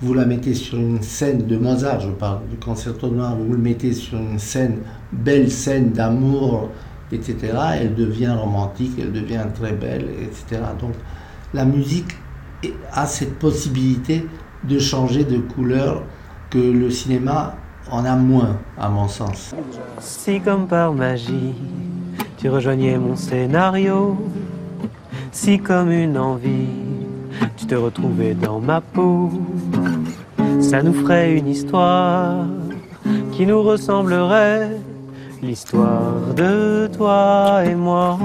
vous 0.00 0.14
la 0.14 0.24
mettez 0.24 0.54
sur 0.54 0.78
une 0.78 1.02
scène 1.02 1.46
de 1.46 1.56
Mozart, 1.56 2.00
je 2.00 2.10
parle 2.10 2.40
du 2.48 2.56
concerto 2.56 3.10
Mozart, 3.10 3.36
vous 3.36 3.52
le 3.52 3.58
mettez 3.58 3.92
sur 3.92 4.18
une 4.18 4.38
scène, 4.38 4.78
belle 5.12 5.50
scène 5.50 5.90
d'amour, 5.90 6.70
etc., 7.12 7.36
elle 7.80 7.94
devient 7.94 8.34
romantique, 8.38 8.92
elle 8.98 9.12
devient 9.12 9.46
très 9.54 9.72
belle, 9.72 10.06
etc. 10.22 10.62
Donc 10.80 10.92
la 11.52 11.64
musique 11.64 12.14
a 12.92 13.06
cette 13.06 13.38
possibilité 13.38 14.26
de 14.64 14.78
changer 14.78 15.24
de 15.24 15.38
couleur 15.38 16.02
que 16.50 16.58
le 16.58 16.90
cinéma 16.90 17.54
en 17.90 18.04
a 18.04 18.16
moins, 18.16 18.56
à 18.78 18.88
mon 18.88 19.08
sens. 19.08 19.54
Si 20.00 20.40
comme 20.40 20.66
par 20.66 20.92
magie, 20.92 21.54
tu 22.36 22.48
rejoignais 22.50 22.98
mon 22.98 23.16
scénario, 23.16 24.16
si 25.32 25.58
comme 25.58 25.92
une 25.92 26.18
envie, 26.18 26.68
tu 27.56 27.66
te 27.66 27.74
retrouvais 27.74 28.34
dans 28.34 28.60
ma 28.60 28.80
peau, 28.80 29.30
ça 30.60 30.82
nous 30.82 30.94
ferait 30.94 31.36
une 31.36 31.48
histoire 31.48 32.46
qui 33.32 33.46
nous 33.46 33.62
ressemblerait 33.62 34.70
l'histoire 35.42 36.34
de 36.34 36.88
toi 36.88 37.62
et 37.64 37.74
moi. 37.74 38.18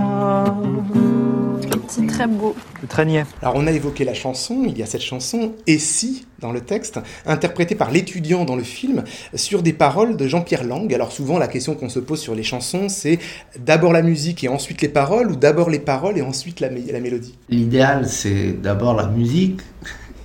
Très 2.12 2.28
beau. 2.28 2.56
Très 2.90 3.06
niais. 3.06 3.26
Alors 3.42 3.56
on 3.56 3.68
a 3.68 3.72
évoqué 3.72 4.04
la 4.04 4.14
chanson, 4.14 4.64
il 4.68 4.78
y 4.78 4.84
a 4.84 4.86
cette 4.86 5.02
chanson 5.02 5.54
Et 5.68 5.78
si 5.78 6.26
dans 6.40 6.52
le 6.52 6.62
texte, 6.62 7.00
interprétée 7.26 7.76
par 7.76 7.92
l'étudiant 7.92 8.46
dans 8.46 8.56
le 8.56 8.64
film 8.64 9.04
sur 9.36 9.62
des 9.62 9.74
paroles 9.74 10.18
de 10.18 10.28
Jean-Pierre 10.28 10.64
Lang. 10.64 10.92
Alors 10.94 11.12
souvent 11.12 11.38
la 11.38 11.48
question 11.48 11.76
qu'on 11.76 11.90
se 11.90 12.00
pose 12.00 12.20
sur 12.20 12.34
les 12.34 12.44
chansons, 12.44 12.90
c'est 12.90 13.20
d'abord 13.60 13.94
la 13.94 14.02
musique 14.02 14.44
et 14.44 14.50
ensuite 14.50 14.82
les 14.82 14.90
paroles 14.90 15.32
ou 15.32 15.36
d'abord 15.36 15.70
les 15.70 15.80
paroles 15.80 16.18
et 16.18 16.22
ensuite 16.22 16.60
la, 16.60 16.70
la 16.70 17.00
mélodie? 17.00 17.38
L'idéal 17.50 18.08
c'est 18.08 18.54
d'abord 18.54 18.96
la 18.96 19.08
musique 19.08 19.62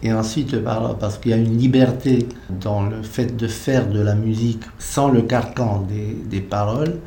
et 0.03 0.13
ensuite 0.13 0.53
le 0.53 0.63
parole, 0.63 0.97
parce 0.99 1.19
qu'il 1.19 1.31
y 1.33 1.35
a 1.35 1.39
une 1.39 1.57
liberté 1.57 2.27
dans 2.49 2.83
le 2.83 3.03
fait 3.03 3.37
de 3.37 3.49
faire 3.49 3.89
de 3.89 4.01
la 4.01 4.15
musique 4.15 4.63
sans 4.79 5.09
le 5.09 5.23
carcan 5.23 5.85
des, 5.89 6.17
des 6.29 6.41
paroles 6.41 6.99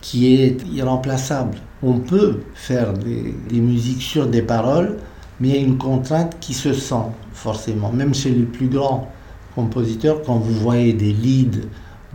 qui 0.00 0.34
est 0.34 0.58
irremplaçable. 0.72 1.58
On 1.82 1.98
peut 1.98 2.40
faire 2.54 2.94
des, 2.94 3.60
musiques 3.60 4.02
sur 4.02 4.26
des 4.26 4.42
paroles, 4.42 4.96
mais 5.40 5.48
il 5.48 5.54
y 5.54 5.58
a 5.58 5.60
une 5.60 5.78
contrainte 5.78 6.36
qui 6.40 6.54
se 6.54 6.72
sent 6.72 6.94
forcément, 7.34 7.92
même 7.92 8.14
chez 8.14 8.30
les 8.30 8.44
plus 8.44 8.68
grands 8.68 9.10
compositeurs, 9.54 10.22
quand 10.24 10.38
vous 10.38 10.54
voyez 10.54 10.92
des 10.94 11.12
leads, 11.12 11.60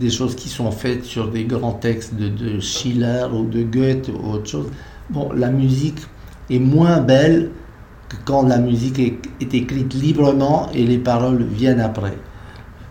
des 0.00 0.10
choses 0.10 0.34
qui 0.34 0.48
sont 0.48 0.72
faites 0.72 1.04
sur 1.04 1.30
des 1.30 1.44
grands 1.44 1.74
textes 1.74 2.14
de, 2.14 2.28
de 2.28 2.60
Schiller 2.60 3.26
ou 3.32 3.44
de 3.44 3.62
Goethe 3.62 4.08
ou 4.08 4.32
autre 4.32 4.48
chose, 4.48 4.66
bon, 5.10 5.30
la 5.32 5.48
musique 5.48 6.00
est 6.50 6.58
moins 6.58 7.00
belle 7.00 7.50
que 8.08 8.16
quand 8.24 8.42
la 8.42 8.58
musique 8.58 8.98
est 8.98 9.54
écrite 9.54 9.94
librement 9.94 10.68
et 10.74 10.84
les 10.84 10.98
paroles 10.98 11.44
viennent 11.44 11.80
après. 11.80 12.14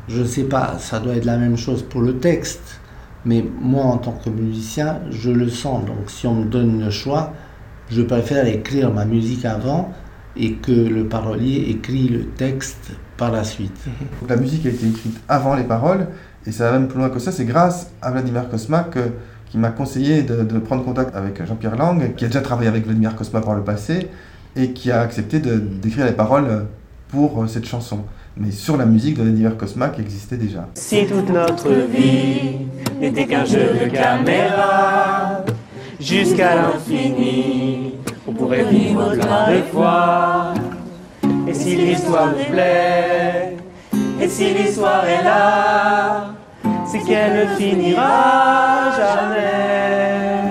Je 0.07 0.21
ne 0.21 0.25
sais 0.25 0.43
pas, 0.43 0.77
ça 0.79 0.99
doit 0.99 1.15
être 1.15 1.25
la 1.25 1.37
même 1.37 1.57
chose 1.57 1.83
pour 1.83 2.01
le 2.01 2.17
texte. 2.17 2.80
Mais 3.25 3.45
moi, 3.61 3.85
en 3.85 3.97
tant 3.97 4.13
que 4.13 4.29
musicien, 4.29 4.99
je 5.11 5.29
le 5.29 5.49
sens. 5.49 5.85
Donc, 5.85 6.09
si 6.09 6.25
on 6.27 6.35
me 6.35 6.45
donne 6.45 6.83
le 6.83 6.89
choix, 6.89 7.33
je 7.89 8.01
préfère 8.01 8.45
écrire 8.47 8.91
ma 8.91 9.05
musique 9.05 9.45
avant 9.45 9.91
et 10.35 10.53
que 10.53 10.71
le 10.71 11.07
parolier 11.07 11.65
écrit 11.69 12.07
le 12.07 12.25
texte 12.25 12.91
par 13.17 13.31
la 13.31 13.43
suite. 13.43 13.85
Donc, 14.21 14.29
la 14.29 14.37
musique 14.37 14.65
a 14.65 14.69
été 14.69 14.87
écrite 14.87 15.19
avant 15.27 15.55
les 15.55 15.63
paroles, 15.63 16.07
et 16.45 16.51
ça 16.51 16.71
va 16.71 16.79
même 16.79 16.87
plus 16.87 16.97
loin 16.97 17.09
que 17.09 17.19
ça. 17.19 17.31
C'est 17.31 17.45
grâce 17.45 17.91
à 18.01 18.11
Vladimir 18.11 18.49
Kosma 18.49 18.87
qui 19.49 19.57
m'a 19.57 19.69
conseillé 19.69 20.23
de, 20.23 20.43
de, 20.43 20.59
prendre 20.59 20.83
contact 20.83 21.15
avec 21.15 21.45
Jean-Pierre 21.45 21.75
Lang, 21.75 22.15
qui 22.15 22.23
a 22.23 22.27
déjà 22.27 22.41
travaillé 22.41 22.69
avec 22.69 22.85
Vladimir 22.85 23.15
Kosma 23.15 23.41
par 23.41 23.53
le 23.53 23.61
passé, 23.61 24.09
et 24.55 24.71
qui 24.71 24.91
a 24.91 25.01
accepté 25.01 25.39
d'écrire 25.39 26.05
les 26.05 26.13
paroles 26.13 26.65
pour 27.09 27.47
cette 27.47 27.65
chanson 27.65 28.05
mais 28.37 28.51
sur 28.51 28.77
la 28.77 28.85
musique 28.85 29.17
de 29.17 29.23
Vladimir 29.23 29.57
Kosma 29.57 29.89
qui 29.89 30.01
existait 30.01 30.37
déjà. 30.37 30.67
Si 30.75 31.05
toute 31.05 31.29
notre 31.29 31.69
vie 31.69 32.57
n'était 32.99 33.25
qu'un 33.25 33.45
jeu 33.45 33.71
de 33.81 33.89
caméra, 33.89 35.43
jusqu'à 35.99 36.55
l'infini, 36.55 37.93
on 38.27 38.33
pourrait 38.33 38.63
vivre 38.65 39.15
plein 39.15 39.51
de 39.51 39.61
fois. 39.71 40.53
Et 41.47 41.53
si 41.53 41.75
l'histoire 41.75 42.27
nous 42.27 42.53
plaît, 42.53 43.57
et 44.21 44.29
si 44.29 44.53
l'histoire 44.53 45.05
est 45.05 45.23
là, 45.23 46.33
c'est 46.85 46.99
qu'elle 46.99 47.49
ne 47.49 47.55
finira 47.55 48.91
jamais. 48.95 50.50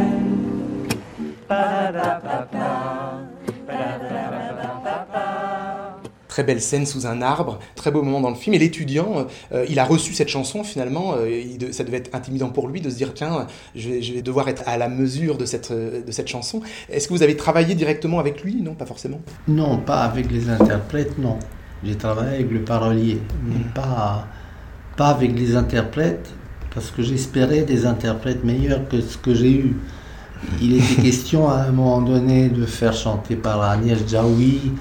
Très 6.40 6.46
belle 6.46 6.62
scène 6.62 6.86
sous 6.86 7.06
un 7.06 7.20
arbre, 7.20 7.58
très 7.74 7.90
beau 7.90 8.00
moment 8.02 8.22
dans 8.22 8.30
le 8.30 8.34
film. 8.34 8.54
Et 8.54 8.58
l'étudiant, 8.58 9.26
euh, 9.52 9.66
il 9.68 9.78
a 9.78 9.84
reçu 9.84 10.14
cette 10.14 10.30
chanson 10.30 10.64
finalement. 10.64 11.12
euh, 11.18 11.28
il 11.28 11.74
ça 11.74 11.84
devait 11.84 11.98
être 11.98 12.14
intimidant 12.14 12.48
pour 12.48 12.66
lui 12.66 12.80
de 12.80 12.88
se 12.88 12.96
dire 12.96 13.12
tiens, 13.12 13.46
je 13.76 13.90
vais, 13.90 14.00
je 14.00 14.14
vais 14.14 14.22
devoir 14.22 14.48
être 14.48 14.62
à 14.64 14.78
la 14.78 14.88
mesure 14.88 15.36
de 15.36 15.44
cette, 15.44 15.70
euh, 15.70 16.02
de 16.02 16.10
cette 16.10 16.28
chanson. 16.28 16.62
Est-ce 16.88 17.08
que 17.08 17.12
vous 17.12 17.22
avez 17.22 17.36
travaillé 17.36 17.74
directement 17.74 18.20
avec 18.20 18.42
lui? 18.42 18.62
Non, 18.62 18.72
pas 18.72 18.86
forcément. 18.86 19.20
Non, 19.48 19.76
pas 19.76 20.00
avec 20.00 20.32
les 20.32 20.48
interprètes, 20.48 21.18
non. 21.18 21.38
J'ai 21.84 21.96
travaillé 21.96 22.36
avec 22.36 22.50
le 22.50 22.60
parolier, 22.60 23.20
mais 23.44 23.62
pas, 23.74 24.26
pas 24.96 25.08
avec 25.08 25.38
les 25.38 25.56
interprètes, 25.56 26.30
parce 26.74 26.90
que 26.90 27.02
j'espérais 27.02 27.64
des 27.64 27.84
interprètes 27.84 28.44
meilleurs 28.44 28.88
que 28.88 29.02
ce 29.02 29.18
que 29.18 29.34
j'ai 29.34 29.52
eu. 29.52 29.76
Il 30.62 30.74
était 30.74 31.02
question 31.02 31.50
à 31.50 31.56
un 31.56 31.72
moment 31.72 32.00
donné 32.00 32.48
de 32.48 32.64
faire 32.64 32.94
chanter 32.94 33.36
par 33.36 33.60
Agnès 33.60 33.98
Jaoui. 34.08 34.72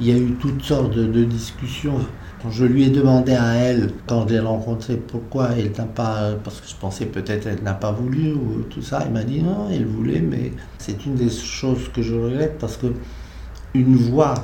Il 0.00 0.06
y 0.06 0.12
a 0.12 0.16
eu 0.18 0.32
toutes 0.40 0.62
sortes 0.62 0.92
de, 0.94 1.06
de 1.06 1.24
discussions. 1.24 1.98
Quand 2.42 2.50
je 2.50 2.64
lui 2.64 2.84
ai 2.84 2.90
demandé 2.90 3.34
à 3.34 3.54
elle, 3.54 3.92
quand 4.06 4.28
je 4.28 4.34
l'ai 4.34 4.40
rencontrée, 4.40 4.96
pourquoi 4.96 5.50
elle 5.56 5.72
n'a 5.78 5.84
pas. 5.84 6.32
Parce 6.42 6.60
que 6.60 6.68
je 6.68 6.74
pensais 6.76 7.06
peut-être 7.06 7.46
elle 7.46 7.62
n'a 7.62 7.74
pas 7.74 7.92
voulu 7.92 8.32
ou 8.32 8.62
tout 8.68 8.82
ça. 8.82 9.02
Elle 9.06 9.12
m'a 9.12 9.24
dit 9.24 9.40
non, 9.42 9.68
elle 9.70 9.86
voulait, 9.86 10.20
mais 10.20 10.52
c'est 10.78 11.06
une 11.06 11.14
des 11.14 11.30
choses 11.30 11.88
que 11.94 12.02
je 12.02 12.14
regrette 12.14 12.58
parce 12.58 12.76
que 12.76 12.88
une 13.74 13.96
voix 13.96 14.34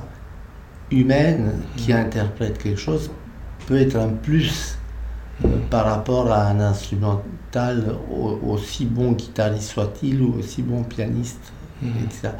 humaine 0.90 1.52
qui 1.76 1.92
interprète 1.92 2.58
quelque 2.58 2.78
chose 2.80 3.10
peut 3.66 3.76
être 3.80 3.96
un 3.96 4.08
plus 4.08 4.76
euh, 5.44 5.48
par 5.70 5.86
rapport 5.86 6.30
à 6.32 6.48
un 6.48 6.60
instrumental 6.60 7.94
au- 8.10 8.38
aussi 8.52 8.84
bon 8.86 9.12
guitariste 9.12 9.70
soit-il 9.70 10.20
ou 10.22 10.34
aussi 10.38 10.62
bon 10.62 10.82
pianiste. 10.84 11.52
etc. 11.82 12.30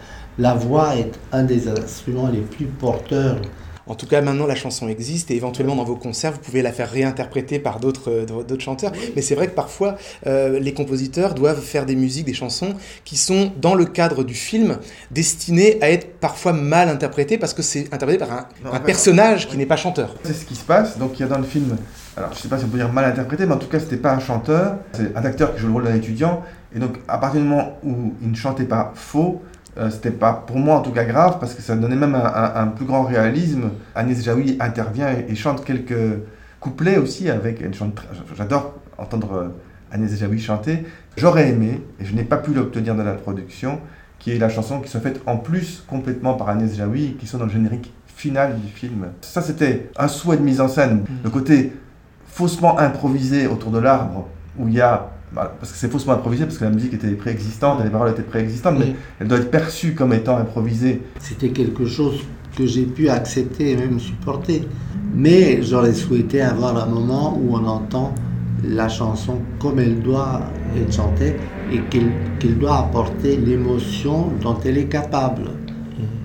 La 0.41 0.55
voix 0.55 0.97
est 0.97 1.13
un 1.33 1.43
des 1.43 1.69
instruments 1.69 2.29
les 2.29 2.41
plus 2.41 2.65
porteurs. 2.65 3.43
En 3.87 3.95
tout 3.95 4.07
cas, 4.07 4.23
maintenant, 4.23 4.47
la 4.47 4.55
chanson 4.55 4.89
existe 4.89 5.31
et 5.31 5.37
éventuellement 5.37 5.77
dans 5.77 5.85
vos 5.85 5.97
concerts, 5.97 6.33
vous 6.33 6.39
pouvez 6.39 6.63
la 6.63 6.73
faire 6.73 6.91
réinterpréter 6.91 7.59
par 7.59 7.79
d'autres 7.79 8.11
euh, 8.11 8.59
chanteurs. 8.59 8.93
Mais 9.15 9.21
c'est 9.21 9.35
vrai 9.35 9.49
que 9.49 9.55
parfois, 9.55 9.97
euh, 10.27 10.59
les 10.59 10.73
compositeurs 10.73 11.35
doivent 11.35 11.61
faire 11.61 11.85
des 11.85 11.95
musiques, 11.95 12.25
des 12.25 12.33
chansons 12.33 12.73
qui 13.05 13.19
sont, 13.19 13.53
dans 13.61 13.75
le 13.75 13.85
cadre 13.85 14.25
du 14.25 14.33
film, 14.33 14.79
destinées 15.11 15.77
à 15.83 15.91
être 15.91 16.19
parfois 16.21 16.55
mal 16.55 16.89
interprétées 16.89 17.37
parce 17.37 17.53
que 17.53 17.61
c'est 17.61 17.93
interprété 17.93 18.19
par 18.19 18.33
un, 18.33 18.47
Non, 18.65 18.71
un 18.71 18.71
en 18.71 18.73
fait, 18.77 18.85
personnage 18.85 19.47
qui 19.47 19.59
n'est 19.59 19.67
pas 19.67 19.77
chanteur. 19.77 20.15
C'est 20.25 20.33
ce 20.33 20.47
qui 20.47 20.55
se 20.55 20.65
passe. 20.65 20.97
Donc 20.97 21.19
il 21.19 21.21
y 21.21 21.25
a 21.27 21.29
dans 21.29 21.37
le 21.37 21.45
film, 21.45 21.77
alors 22.17 22.33
je 22.33 22.39
sais 22.39 22.49
pas 22.49 22.57
si 22.57 22.65
on 22.65 22.69
peut 22.69 22.79
dire 22.79 22.91
mal 22.91 23.05
interprété, 23.05 23.45
mais 23.45 23.53
en 23.53 23.59
tout 23.59 23.69
cas 23.69 23.79
c'était 23.79 23.99
pas 23.99 24.15
un 24.15 24.21
chanteur, 24.21 24.77
c'est 24.93 25.15
un 25.15 25.25
acteur 25.27 25.55
qui 25.55 25.61
joue 25.61 25.67
le 25.67 25.75
rôle 25.75 25.85
d'un 25.85 25.97
étudiant. 25.97 26.43
Et 26.75 26.79
donc 26.79 26.97
à 27.09 27.19
partir 27.19 27.43
du 27.43 27.47
moment 27.47 27.77
où 27.85 28.15
il 28.23 28.31
ne 28.31 28.37
chantait 28.37 28.65
pas 28.65 28.93
faux, 28.95 29.43
euh, 29.79 29.91
c'était 29.91 30.11
pas 30.11 30.33
pour 30.33 30.59
moi 30.59 30.77
en 30.77 30.83
tout 30.83 30.91
cas 30.93 31.05
grave 31.05 31.39
parce 31.39 31.55
que 31.55 31.63
ça 31.63 31.77
donnait 31.77 31.97
même 31.97 32.15
un, 32.15 32.25
un- 32.25 32.55
un 32.63 32.67
plus 32.67 32.85
grand 32.85 33.03
réalisme. 33.05 33.71
Agnès 33.95 34.23
Jaoui 34.23 34.57
intervient 34.61 35.09
et, 35.11 35.27
et 35.31 35.35
chante 35.35 35.65
quelques 35.65 35.95
couplets 36.61 36.99
aussi 36.99 37.31
avec. 37.31 37.63
J'adore 38.37 38.75
entendre 38.99 39.33
euh, 39.35 39.49
Agnès 39.93 40.17
Jaoui 40.19 40.39
chanter. 40.41 40.85
J'aurais 41.17 41.49
aimé 41.51 41.83
et 42.01 42.05
je 42.05 42.15
n'ai 42.15 42.25
pas 42.25 42.37
pu 42.37 42.53
l'obtenir 42.53 42.95
dans 42.95 43.05
la 43.05 43.13
production, 43.15 43.81
qui 44.19 44.33
est 44.33 44.39
la 44.39 44.49
chanson 44.49 44.81
qui 44.81 44.91
se 44.91 44.99
faite 44.99 45.21
en 45.27 45.37
plus 45.37 45.85
complètement 45.89 46.35
par 46.35 46.49
Agnès 46.49 46.77
Jaoui 46.77 47.17
qui 47.19 47.27
sont 47.27 47.39
dans 47.39 47.47
le 47.47 47.51
générique 47.53 47.93
final 48.07 48.57
du 48.61 48.69
film. 48.69 49.07
Ça, 49.23 49.41
c'était 49.41 49.91
un 49.97 50.09
souhait 50.09 50.37
de 50.37 50.43
mise 50.43 50.61
en 50.61 50.69
scène. 50.69 51.05
Le 51.25 51.31
côté 51.31 51.73
faussement 52.27 52.79
improvisé 52.79 53.47
autour 53.47 53.71
de 53.71 53.79
l'arbre, 53.79 54.29
où 54.59 54.69
il 54.69 54.75
y 54.75 54.81
a. 54.81 55.11
bah, 55.33 55.55
parce 55.59 55.73
que 55.73 55.79
c'est 55.79 55.91
faussement 55.91 56.15
improvisé, 56.15 56.45
parce 56.45 56.59
que 56.59 56.65
la 56.65 56.71
musique 56.71 56.95
était 56.95 57.11
préexistante, 57.13 57.81
et 57.81 57.85
les 57.85 57.91
paroles 57.91 58.11
étaient 58.11 58.23
préexistantes, 58.23 58.79
mais 58.79 58.95
elle 59.19 59.29
doit 59.29 59.39
être 59.39 59.51
perçue 59.51 59.95
comme 59.95 60.13
étant 60.13 60.37
improvisée. 60.37 61.03
C'était 61.21 61.51
quelque 61.51 61.87
chose 61.87 62.21
que 62.57 62.67
j'ai 62.67 62.85
pu 62.85 63.09
accepter 63.09 63.73
et 63.73 63.77
même 63.77 64.01
supporter. 64.01 64.67
Mais 65.15 65.63
j'aurais 65.63 65.95
souhaité 65.95 66.43
avoir 66.43 66.77
un 66.83 66.87
moment 66.87 67.39
où 67.41 67.55
on 67.55 67.65
entend 67.65 68.15
la 68.65 68.89
chanson 68.89 69.39
comme 69.59 69.79
elle 69.79 70.01
doit 70.01 70.43
être 70.77 70.93
chantée 70.93 71.37
et 71.73 71.81
qu'elle 71.91 72.13
qu'elle 72.39 72.59
doit 72.59 72.79
apporter 72.79 73.37
l'émotion 73.37 74.31
dont 74.43 74.59
elle 74.65 74.79
est 74.79 74.89
capable. 74.89 75.51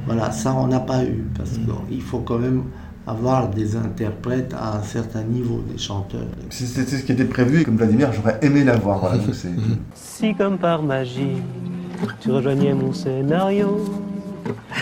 Voilà, 0.05 0.31
ça 0.31 0.53
on 0.53 0.67
n'a 0.67 0.79
pas 0.79 1.03
eu 1.03 1.25
parce 1.35 1.51
qu'il 1.51 2.01
faut 2.01 2.19
quand 2.19 2.37
même 2.37 2.63
avoir 3.07 3.49
des 3.49 3.75
interprètes 3.75 4.53
à 4.59 4.77
un 4.77 4.83
certain 4.83 5.21
niveau, 5.21 5.61
des 5.71 5.77
chanteurs. 5.77 6.21
C'est 6.49 6.65
ce 6.65 7.03
qui 7.03 7.11
était 7.11 7.25
prévu, 7.25 7.61
et 7.61 7.63
comme 7.63 7.77
Vladimir, 7.77 8.11
j'aurais 8.13 8.39
aimé 8.41 8.63
la 8.63 8.75
voir. 8.77 8.99
Voilà, 8.99 9.17
donc 9.25 9.33
c'est- 9.35 9.49
Si 9.93 10.33
comme 10.35 10.57
par 10.57 10.81
magie, 10.81 11.37
tu 12.19 12.31
rejoignais 12.31 12.73
mon 12.73 12.93
scénario, 12.93 13.79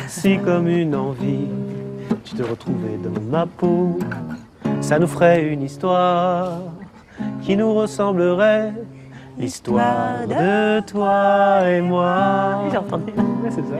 si 0.07 0.37
comme 0.39 0.67
une 0.67 0.95
envie, 0.95 1.47
tu 2.23 2.35
te 2.35 2.43
retrouvais 2.43 2.97
dans 3.03 3.21
ma 3.29 3.45
peau, 3.45 3.99
ça 4.81 4.99
nous 4.99 5.07
ferait 5.07 5.43
une 5.51 5.61
histoire 5.63 6.59
qui 7.41 7.55
nous 7.57 7.73
ressemblerait, 7.73 8.73
l'histoire 9.37 10.25
de 10.27 10.79
toi 10.81 11.69
et 11.69 11.81
moi. 11.81 12.63
J'ai 12.71 12.77
entendu. 12.77 13.11
C'est 13.49 13.61
ça. 13.61 13.77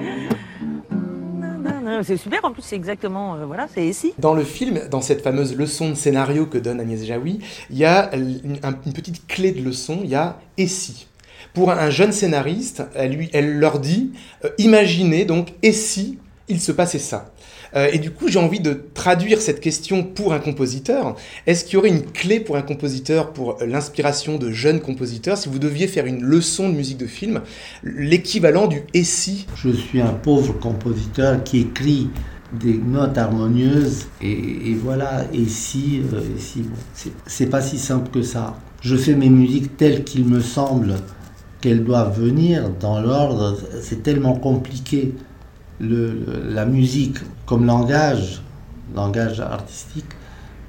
C'est 2.03 2.17
super, 2.17 2.39
en 2.43 2.51
plus 2.51 2.61
c'est 2.61 2.75
exactement, 2.75 3.35
euh, 3.35 3.45
voilà, 3.45 3.67
c'est 3.73 3.85
ici. 3.85 4.13
Dans 4.19 4.33
le 4.33 4.43
film, 4.43 4.79
dans 4.89 5.01
cette 5.01 5.21
fameuse 5.21 5.55
leçon 5.55 5.89
de 5.89 5.95
scénario 5.95 6.45
que 6.45 6.57
donne 6.57 6.79
Agnès 6.79 7.03
Jaoui, 7.05 7.39
il 7.69 7.77
y 7.77 7.85
a 7.85 8.13
une, 8.15 8.57
un- 8.63 8.75
une 8.85 8.93
petite 8.93 9.27
clé 9.27 9.51
de 9.51 9.61
leçon, 9.61 9.99
il 10.03 10.09
y 10.09 10.15
a 10.15 10.39
«et 10.57 10.67
si». 10.67 11.07
Pour 11.53 11.69
un 11.71 11.89
jeune 11.91 12.11
scénariste, 12.11 12.83
elle, 12.95 13.11
lui, 13.11 13.29
elle 13.33 13.59
leur 13.59 13.79
dit 13.79 14.11
euh, 14.43 14.49
imaginez 14.57 15.23
donc 15.25 15.53
et 15.61 15.71
il 16.53 16.61
se 16.61 16.71
passait 16.71 16.99
ça 16.99 17.33
Euh, 17.75 17.89
Et 17.91 17.97
du 17.99 18.11
coup, 18.11 18.27
j'ai 18.27 18.39
envie 18.39 18.59
de 18.59 18.73
traduire 18.93 19.41
cette 19.41 19.59
question 19.59 20.03
pour 20.03 20.33
un 20.33 20.39
compositeur. 20.39 21.15
Est-ce 21.47 21.65
qu'il 21.65 21.73
y 21.73 21.77
aurait 21.77 21.89
une 21.89 22.03
clé 22.03 22.39
pour 22.39 22.55
un 22.55 22.61
compositeur 22.61 23.33
pour 23.33 23.57
l'inspiration 23.65 24.37
de 24.37 24.51
jeunes 24.51 24.79
compositeurs 24.79 25.37
si 25.37 25.49
vous 25.49 25.59
deviez 25.59 25.87
faire 25.87 26.05
une 26.05 26.21
leçon 26.21 26.69
de 26.69 26.75
musique 26.75 26.97
de 26.99 27.07
film, 27.07 27.41
l'équivalent 27.83 28.67
du 28.67 28.83
et 28.93 29.03
si 29.03 29.47
Je 29.55 29.69
suis 29.69 30.01
un 30.01 30.13
pauvre 30.13 30.53
compositeur 30.53 31.43
qui 31.43 31.61
écrit 31.61 32.09
des 32.53 32.77
notes 32.77 33.17
harmonieuses 33.17 34.05
et, 34.21 34.75
voilà, 34.75 35.25
et 35.33 35.47
si, 35.47 36.01
euh, 36.13 36.21
et 36.57 36.61
bon, 36.61 36.75
c'est 37.25 37.47
pas 37.47 37.61
si 37.61 37.79
simple 37.79 38.11
que 38.11 38.21
ça. 38.21 38.59
Je 38.81 38.95
fais 38.95 39.15
mes 39.15 39.29
musiques 39.29 39.77
telles 39.77 40.03
qu'il 40.03 40.25
me 40.25 40.41
semble 40.41 40.95
qu'elles 41.61 41.83
doivent 41.83 42.19
venir 42.19 42.69
dans 42.79 42.99
l'ordre, 43.01 43.57
c'est 43.81 44.03
tellement 44.03 44.35
compliqué. 44.35 45.15
Le, 45.89 46.09
la 46.49 46.65
musique 46.65 47.17
comme 47.45 47.65
langage, 47.65 48.41
langage 48.95 49.39
artistique, 49.41 50.05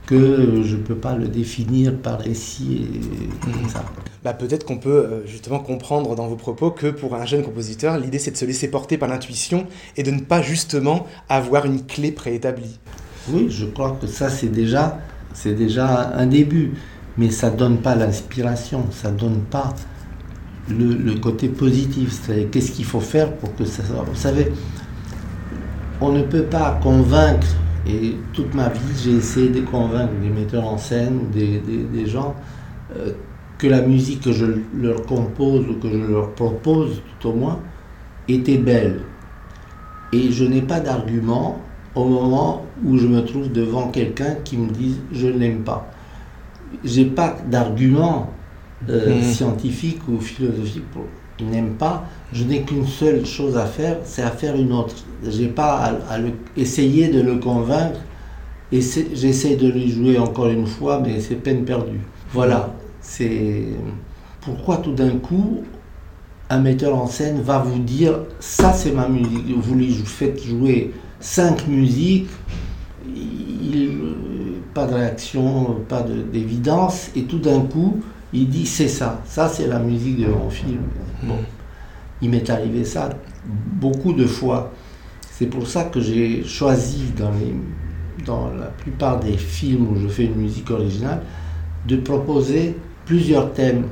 que 0.07 0.63
je 0.65 0.77
ne 0.77 0.83
peux 0.83 0.97
pas 0.97 1.15
le 1.17 1.29
définir 1.29 1.97
par 1.97 2.19
récit 2.21 2.87
et 3.23 3.29
comme 3.45 3.69
ça. 3.69 3.85
Bah, 4.23 4.35
peut-être 4.35 4.65
qu'on 4.67 4.79
peut 4.79 4.91
euh, 4.91 5.27
justement 5.27 5.61
comprendre 5.61 6.15
dans 6.15 6.27
vos 6.27 6.37
propos 6.37 6.71
que 6.71 6.89
pour 6.89 7.15
un 7.15 7.27
jeune 7.27 7.43
compositeur, 7.43 7.99
l'idée 7.99 8.19
c'est 8.19 8.31
de 8.33 8.37
se 8.37 8.45
laisser 8.45 8.69
porter 8.69 8.99
par 8.99 9.09
l'intuition 9.09 9.67
et 9.97 10.03
de 10.03 10.11
ne 10.11 10.21
pas 10.21 10.43
justement 10.43 11.07
avoir 11.29 11.65
une 11.67 11.87
clé 11.87 12.13
préétablie. 12.13 12.81
Oui, 13.29 13.47
je 13.51 13.67
crois 13.67 13.97
que 14.01 14.07
ça 14.07 14.29
c'est 14.29 14.49
déjà, 14.63 14.99
c'est 15.33 15.55
déjà 15.55 16.13
un 16.15 16.27
début, 16.27 16.73
mais 17.17 17.31
ça 17.31 17.51
donne 17.51 17.79
pas 17.79 17.95
l'inspiration, 17.95 18.87
ça 18.91 19.11
donne 19.11 19.41
pas 19.43 19.75
le, 20.69 20.95
le 20.95 21.15
côté 21.15 21.49
positif. 21.49 22.13
C'est-à-dire 22.23 22.49
qu'est-ce 22.51 22.73
qu'il 22.73 22.85
faut 22.85 23.01
faire 23.01 23.33
pour 23.37 23.55
que 23.57 23.65
ça. 23.65 23.83
soit- 23.85 24.05
Vous 24.07 24.15
savez, 24.17 24.53
on 26.01 26.13
ne 26.13 26.23
peut 26.23 26.45
pas 26.45 26.79
convaincre. 26.83 27.47
Et 27.87 28.17
toute 28.33 28.55
ma 28.55 28.69
vie, 28.71 28.81
j'ai 29.03 29.13
essayé 29.17 29.51
de 29.51 29.61
convaincre 29.61 30.13
des 30.23 30.31
metteurs 30.31 30.67
en 30.67 30.79
scène, 30.79 31.31
des, 31.33 31.59
des- 31.59 31.85
des 31.85 32.07
gens, 32.07 32.35
euh, 32.97 33.13
que 33.59 33.67
la 33.67 33.83
musique 33.83 34.23
que 34.23 34.33
je 34.33 34.47
leur 34.77 35.03
compose 35.07 35.67
ou 35.69 35.75
que 35.75 35.89
je 35.91 35.97
leur 35.99 36.31
propose, 36.33 37.03
tout 37.21 37.29
au 37.29 37.33
moins, 37.35 37.61
était 38.27 38.57
belle. 38.59 39.01
Et 40.13 40.33
je 40.33 40.45
n'ai 40.45 40.63
pas 40.63 40.81
d'argument 40.81 41.61
au 41.95 42.07
moment 42.07 42.65
où 42.85 42.97
je 42.99 43.07
me 43.07 43.21
trouve 43.25 43.53
devant 43.53 43.89
quelqu'un 43.89 44.37
qui 44.45 44.57
me 44.57 44.71
dit 44.71 44.97
je 45.13 45.27
ne 45.27 45.39
l'aime 45.39 45.63
pas. 45.63 45.91
J'ai 46.85 47.05
pas 47.05 47.37
d'argument 47.51 48.31
euh, 48.89 49.17
Mhm. 49.17 49.23
scientifique 49.23 50.01
ou 50.09 50.21
philosophique 50.21 50.85
pour 50.93 51.05
n'aime 51.41 51.75
pas. 51.75 52.05
Je 52.33 52.45
n'ai 52.45 52.63
qu'une 52.63 52.87
seule 52.87 53.27
chose 53.27 53.57
à 53.57 53.67
faire, 53.67 53.99
c'est 54.05 54.23
à 54.23 54.31
faire 54.31 54.57
une 54.57 54.73
autre. 54.73 54.95
J'ai 55.27 55.49
pas 55.49 55.93
à, 56.09 56.19
essayer 56.57 57.09
de 57.09 57.21
le 57.21 57.37
convaincre. 57.37 58.01
Et 58.73 58.81
j'essaie 58.81 59.57
de 59.57 59.69
lui 59.69 59.91
jouer 59.91 60.19
encore 60.19 60.49
une 60.49 60.67
fois, 60.67 61.01
mais 61.01 61.21
c'est 61.21 61.37
peine 61.37 61.65
perdue. 61.65 62.01
Voilà. 62.33 62.75
C'est 63.01 63.65
pourquoi 64.41 64.79
tout 64.79 64.93
d'un 64.93 65.17
coup 65.19 65.63
un 66.51 66.59
metteur 66.61 66.97
en 66.97 67.07
scène 67.07 67.41
va 67.41 67.59
vous 67.59 67.79
dire 67.79 68.21
ça 68.41 68.73
c'est 68.73 68.93
ma 68.93 69.09
musique. 69.09 69.47
Vous 69.57 69.75
lui 69.75 69.93
faites 69.93 70.43
jouer 70.43 70.93
cinq 71.21 71.67
musiques, 71.69 72.29
il, 73.07 73.91
pas 74.75 74.87
de 74.87 74.95
réaction, 74.95 75.77
pas 75.89 76.03
de- 76.03 76.23
d'évidence, 76.23 77.11
et 77.17 77.23
tout 77.23 77.39
d'un 77.39 77.61
coup 77.61 78.01
Il 78.35 78.49
dit 78.49 78.67
c'est 78.67 78.89
ça, 78.89 79.23
ça 79.25 79.49
c'est 79.49 79.69
la 79.69 79.79
musique 79.79 80.21
de 80.21 80.27
mon 80.27 80.51
film. 80.51 80.83
Bon, 81.23 81.39
il 82.21 82.31
m'est 82.31 82.51
arrivé 82.51 82.85
ça 82.85 83.11
beaucoup 83.47 84.13
de 84.13 84.27
fois. 84.27 84.73
C'est 85.31 85.47
pour 85.47 85.69
ça 85.69 85.85
que 85.85 86.01
j'ai 86.01 86.45
choisi 86.45 87.13
dans, 87.17 87.31
les, 87.31 87.55
dans 88.25 88.53
la 88.53 88.67
plupart 88.67 89.21
des 89.21 89.37
films 89.37 89.89
où 89.89 90.01
je 90.01 90.09
fais 90.09 90.25
une 90.25 90.35
musique 90.35 90.71
originale 90.71 91.23
de 91.87 91.97
proposer 91.97 92.77
plusieurs 93.05 93.53
thèmes, 93.53 93.85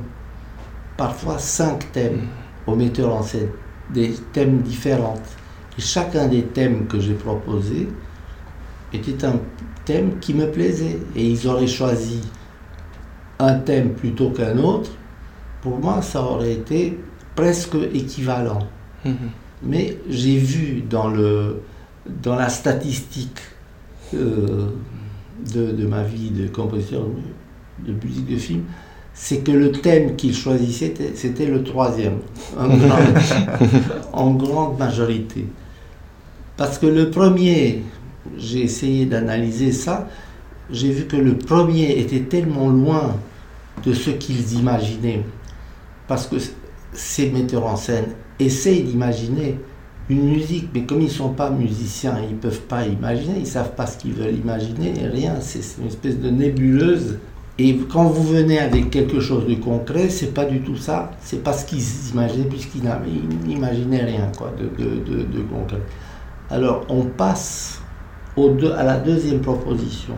parfois 0.97 1.37
cinq 1.39 1.91
thèmes 1.93 2.21
au 2.67 2.75
metteur 2.75 3.13
en 3.13 3.23
scène, 3.23 3.49
des 3.93 4.13
thèmes 4.33 4.61
différents. 4.61 5.21
Et 5.77 5.81
chacun 5.81 6.27
des 6.27 6.43
thèmes 6.43 6.87
que 6.87 6.99
j'ai 6.99 7.13
proposés 7.13 7.87
était 8.93 9.25
un 9.25 9.35
thème 9.85 10.19
qui 10.19 10.33
me 10.33 10.51
plaisait. 10.51 10.99
Et 11.15 11.29
ils 11.29 11.47
auraient 11.47 11.67
choisi 11.67 12.21
un 13.43 13.55
thème 13.59 13.89
plutôt 13.93 14.29
qu'un 14.29 14.57
autre. 14.57 14.91
Pour 15.61 15.79
moi, 15.79 16.01
ça 16.01 16.21
aurait 16.21 16.53
été 16.53 16.97
presque 17.35 17.75
équivalent. 17.93 18.59
Mhm. 19.05 19.15
Mais 19.63 19.97
j'ai 20.09 20.37
vu 20.37 20.83
dans, 20.89 21.07
le, 21.07 21.61
dans 22.21 22.35
la 22.35 22.49
statistique 22.49 23.39
euh, 24.13 24.67
de, 25.53 25.71
de 25.71 25.85
ma 25.87 26.03
vie 26.03 26.29
de 26.31 26.47
compositeur 26.47 27.03
de 27.85 27.93
musique 28.05 28.29
de 28.29 28.37
film, 28.37 28.63
c'est 29.13 29.39
que 29.39 29.51
le 29.51 29.71
thème 29.71 30.15
qu'il 30.15 30.33
choisissait, 30.35 30.87
c'était- 30.97 31.11
c'était 31.15 31.45
le 31.45 31.63
troisième, 31.63 32.17
en 32.57 32.67
grande, 32.77 33.17
en 34.11 34.31
grande 34.31 34.79
majorité. 34.79 35.45
Parce 36.57 36.77
que 36.77 36.85
le 36.87 37.09
premier, 37.09 37.83
j'ai 38.37 38.63
essayé 38.63 39.05
d'analyser 39.05 39.71
ça, 39.71 40.07
j'ai 40.71 40.91
vu 40.91 41.05
que 41.05 41.15
le 41.17 41.35
premier 41.37 41.99
était 41.99 42.21
tellement 42.21 42.69
loin 42.69 43.15
de 43.85 43.93
ce 43.93 44.11
qu'ils 44.11 44.53
imaginaient. 44.53 45.25
Parce 46.07 46.27
que 46.27 46.35
ces 46.93 47.31
metteurs 47.31 47.65
en 47.65 47.75
scène 47.75 48.05
essayent 48.39 48.83
d'imaginer 48.83 49.57
une 50.09 50.29
musique, 50.29 50.69
mais 50.73 50.83
comme 50.83 51.01
ils 51.01 51.05
ne 51.05 51.09
sont 51.09 51.29
pas 51.29 51.49
musiciens, 51.49 52.15
ils 52.21 52.35
ne 52.35 52.39
peuvent 52.39 52.61
pas 52.61 52.85
imaginer, 52.85 53.35
ils 53.37 53.43
ne 53.43 53.45
savent 53.45 53.75
pas 53.75 53.85
ce 53.85 53.97
qu'ils 53.97 54.13
veulent 54.13 54.35
imaginer, 54.35 54.93
rien, 55.07 55.35
c'est 55.39 55.61
une 55.81 55.87
espèce 55.87 56.19
de 56.19 56.29
nébuleuse. 56.29 57.19
Et 57.59 57.77
quand 57.77 58.05
vous 58.05 58.23
venez 58.23 58.59
avec 58.59 58.89
quelque 58.89 59.19
chose 59.19 59.45
de 59.47 59.55
concret, 59.55 60.09
c'est 60.09 60.33
pas 60.33 60.45
du 60.45 60.61
tout 60.61 60.75
ça, 60.75 61.11
c'est 61.21 61.43
pas 61.43 61.53
ce 61.53 61.65
qu'ils 61.65 61.83
imaginaient, 62.11 62.49
puisqu'ils 62.49 62.81
n'imaginaient 63.45 64.03
rien 64.03 64.31
quoi, 64.37 64.51
de, 64.59 64.65
de, 64.83 65.41
concret. 65.41 65.81
Alors 66.49 66.83
on 66.89 67.03
passe 67.05 67.81
au 68.35 68.51
à 68.75 68.83
la 68.83 68.97
deuxième 68.97 69.39
proposition. 69.39 70.15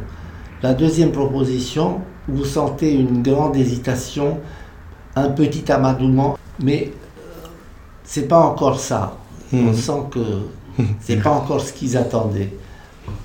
La 0.64 0.74
deuxième 0.74 1.12
proposition, 1.12 2.00
vous 2.28 2.46
sentez 2.46 2.94
une 2.94 3.22
grande 3.24 3.56
hésitation, 3.56 4.40
un 5.16 5.30
petit 5.30 5.72
amadouement, 5.72 6.38
mais 6.62 6.92
euh, 6.92 7.48
c'est 8.04 8.28
pas 8.28 8.40
encore 8.40 8.80
ça. 8.80 9.18
On 9.54 9.58
Mhm. 9.58 9.74
sent 9.76 10.02
que 10.12 10.20
c'est 11.00 11.22
pas 11.22 11.32
encore 11.32 11.62
ce 11.62 11.72
qu'ils 11.74 11.96
attendaient. 11.98 12.52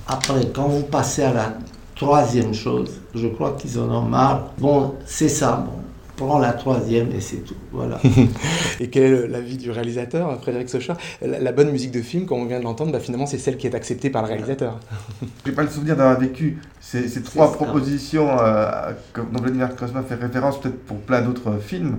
Après, 0.07 0.47
quand 0.53 0.69
vous 0.69 0.83
passez 0.83 1.23
à 1.23 1.33
la 1.33 1.55
troisième 1.97 2.53
chose, 2.55 3.01
je 3.15 3.29
crois 3.29 3.53
qu'ils 3.53 3.79
en 3.79 3.89
ont 3.91 4.03
marre. 4.03 4.53
Bon, 4.59 4.95
c'est 5.07 5.29
ça, 5.29 5.65
bon, 5.67 5.80
prends 6.25 6.39
la 6.39 6.53
troisième 6.53 7.11
et 7.13 7.21
c'est 7.21 7.39
tout. 7.45 7.55
Voilà. 7.73 8.01
Et 8.81 8.91
quel 8.91 9.03
est 9.03 9.29
l'avis 9.29 9.57
du 9.57 9.71
réalisateur, 9.71 10.41
Frédéric 10.41 10.69
Socher 10.69 10.95
la, 11.23 11.39
la 11.41 11.53
bonne 11.53 11.71
musique 11.71 11.91
de 11.93 12.03
film, 12.03 12.27
comme 12.27 12.41
on 12.41 12.47
vient 12.47 12.59
de 12.59 12.65
l'entendre, 12.65 12.93
bah, 12.93 13.01
finalement, 13.01 13.27
c'est 13.27 13.39
celle 13.39 13.57
qui 13.57 13.67
est 13.67 13.75
acceptée 13.75 14.11
par 14.11 14.23
le 14.23 14.29
réalisateur. 14.29 14.81
J'ai 15.47 15.53
pas 15.53 15.63
le 15.63 15.69
souvenir 15.71 15.97
d'avoir 15.97 16.19
vécu 16.19 16.59
ces, 16.81 17.09
ces 17.09 17.23
trois 17.23 17.49
ça. 17.49 17.55
propositions 17.55 18.39
euh, 18.41 18.93
dont 19.33 19.41
Vladimir 19.41 19.75
Cosma 19.77 20.03
fait 20.03 20.15
référence, 20.15 20.61
peut-être 20.61 20.85
pour 20.85 21.01
plein 21.01 21.23
d'autres 21.23 21.59
films. 21.61 21.99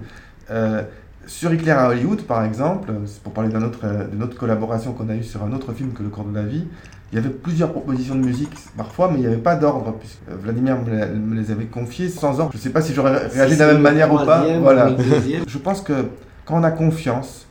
Euh, 0.50 0.84
sur 1.28 1.54
Hitler 1.54 1.72
à 1.72 1.90
Hollywood, 1.90 2.24
par 2.24 2.44
exemple, 2.44 2.92
pour 3.24 3.34
parler 3.34 3.50
d'un 3.52 3.64
autre, 3.64 3.80
euh, 3.84 4.08
d'une 4.08 4.24
autre 4.24 4.38
collaboration 4.38 4.94
qu'on 4.94 5.10
a 5.10 5.16
eue 5.16 5.24
sur 5.24 5.44
un 5.44 5.54
autre 5.54 5.74
film 5.74 5.94
que 5.94 6.04
Le 6.04 6.10
cours 6.10 6.26
de 6.26 6.36
la 6.36 6.44
vie, 6.44 6.68
il 7.12 7.16
y 7.16 7.18
avait 7.20 7.30
plusieurs 7.30 7.72
propositions 7.72 8.16
de 8.16 8.22
musique 8.26 8.54
parfois, 8.78 9.10
mais 9.10 9.16
il 9.18 9.22
n'y 9.22 9.28
avait 9.28 9.36
pas 9.38 9.56
d'ordre, 9.56 9.94
puisque 10.00 10.20
euh, 10.30 10.36
Vladimir 10.42 10.78
me, 10.80 11.36
les 11.36 11.52
avait 11.52 11.66
confiées 11.66 12.10
sans 12.10 12.40
ordre. 12.40 12.52
Je 12.54 12.58
ne 12.58 12.62
sais 12.62 12.70
pas 12.70 12.82
si 12.82 12.94
j'aurais 12.94 13.28
réagi 13.28 13.56
de 13.56 13.60
la 13.60 13.68
même 13.74 13.82
manière 13.82 14.14
ou 14.14 14.18
pas. 14.26 14.44
Voilà. 14.60 14.86
Je 15.48 15.58
pense 15.58 15.82
que 15.82 15.94
quand 16.46 16.60
on 16.60 16.64
a 16.64 16.72
confiance 16.72 17.48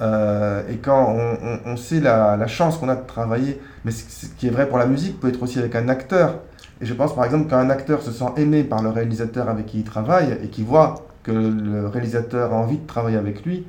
euh, 0.00 0.62
et 0.68 0.76
quand 0.78 1.14
on, 1.16 1.46
on- 1.46 1.72
on 1.72 1.76
sait 1.76 2.00
la, 2.00 2.36
la 2.36 2.46
chance 2.46 2.78
qu'on 2.78 2.88
a 2.88 2.96
de 2.96 3.06
travailler, 3.06 3.60
mais 3.84 3.90
ce 3.92 4.26
qui 4.36 4.48
est 4.48 4.50
vrai 4.50 4.68
pour 4.68 4.78
la 4.78 4.86
musique 4.86 5.20
peut 5.20 5.28
être 5.28 5.42
aussi 5.42 5.58
avec 5.58 5.74
un 5.76 5.88
acteur. 5.88 6.40
Et 6.80 6.86
je 6.86 6.94
pense 6.94 7.14
par 7.14 7.24
exemple 7.24 7.48
qu'un 7.48 7.70
acteur 7.70 8.02
se 8.02 8.10
sent 8.10 8.24
aimé 8.36 8.64
par 8.64 8.82
le 8.82 8.88
réalisateur 8.90 9.48
avec 9.48 9.66
qui 9.66 9.78
il 9.78 9.84
travaille 9.84 10.36
et 10.42 10.48
qui 10.48 10.62
voit 10.64 11.06
que 11.22 11.30
le 11.32 11.86
réalisateur 11.86 12.52
a 12.52 12.56
envie 12.56 12.78
de 12.78 12.86
travailler 12.86 13.16
avec 13.16 13.46
lui, 13.46 13.64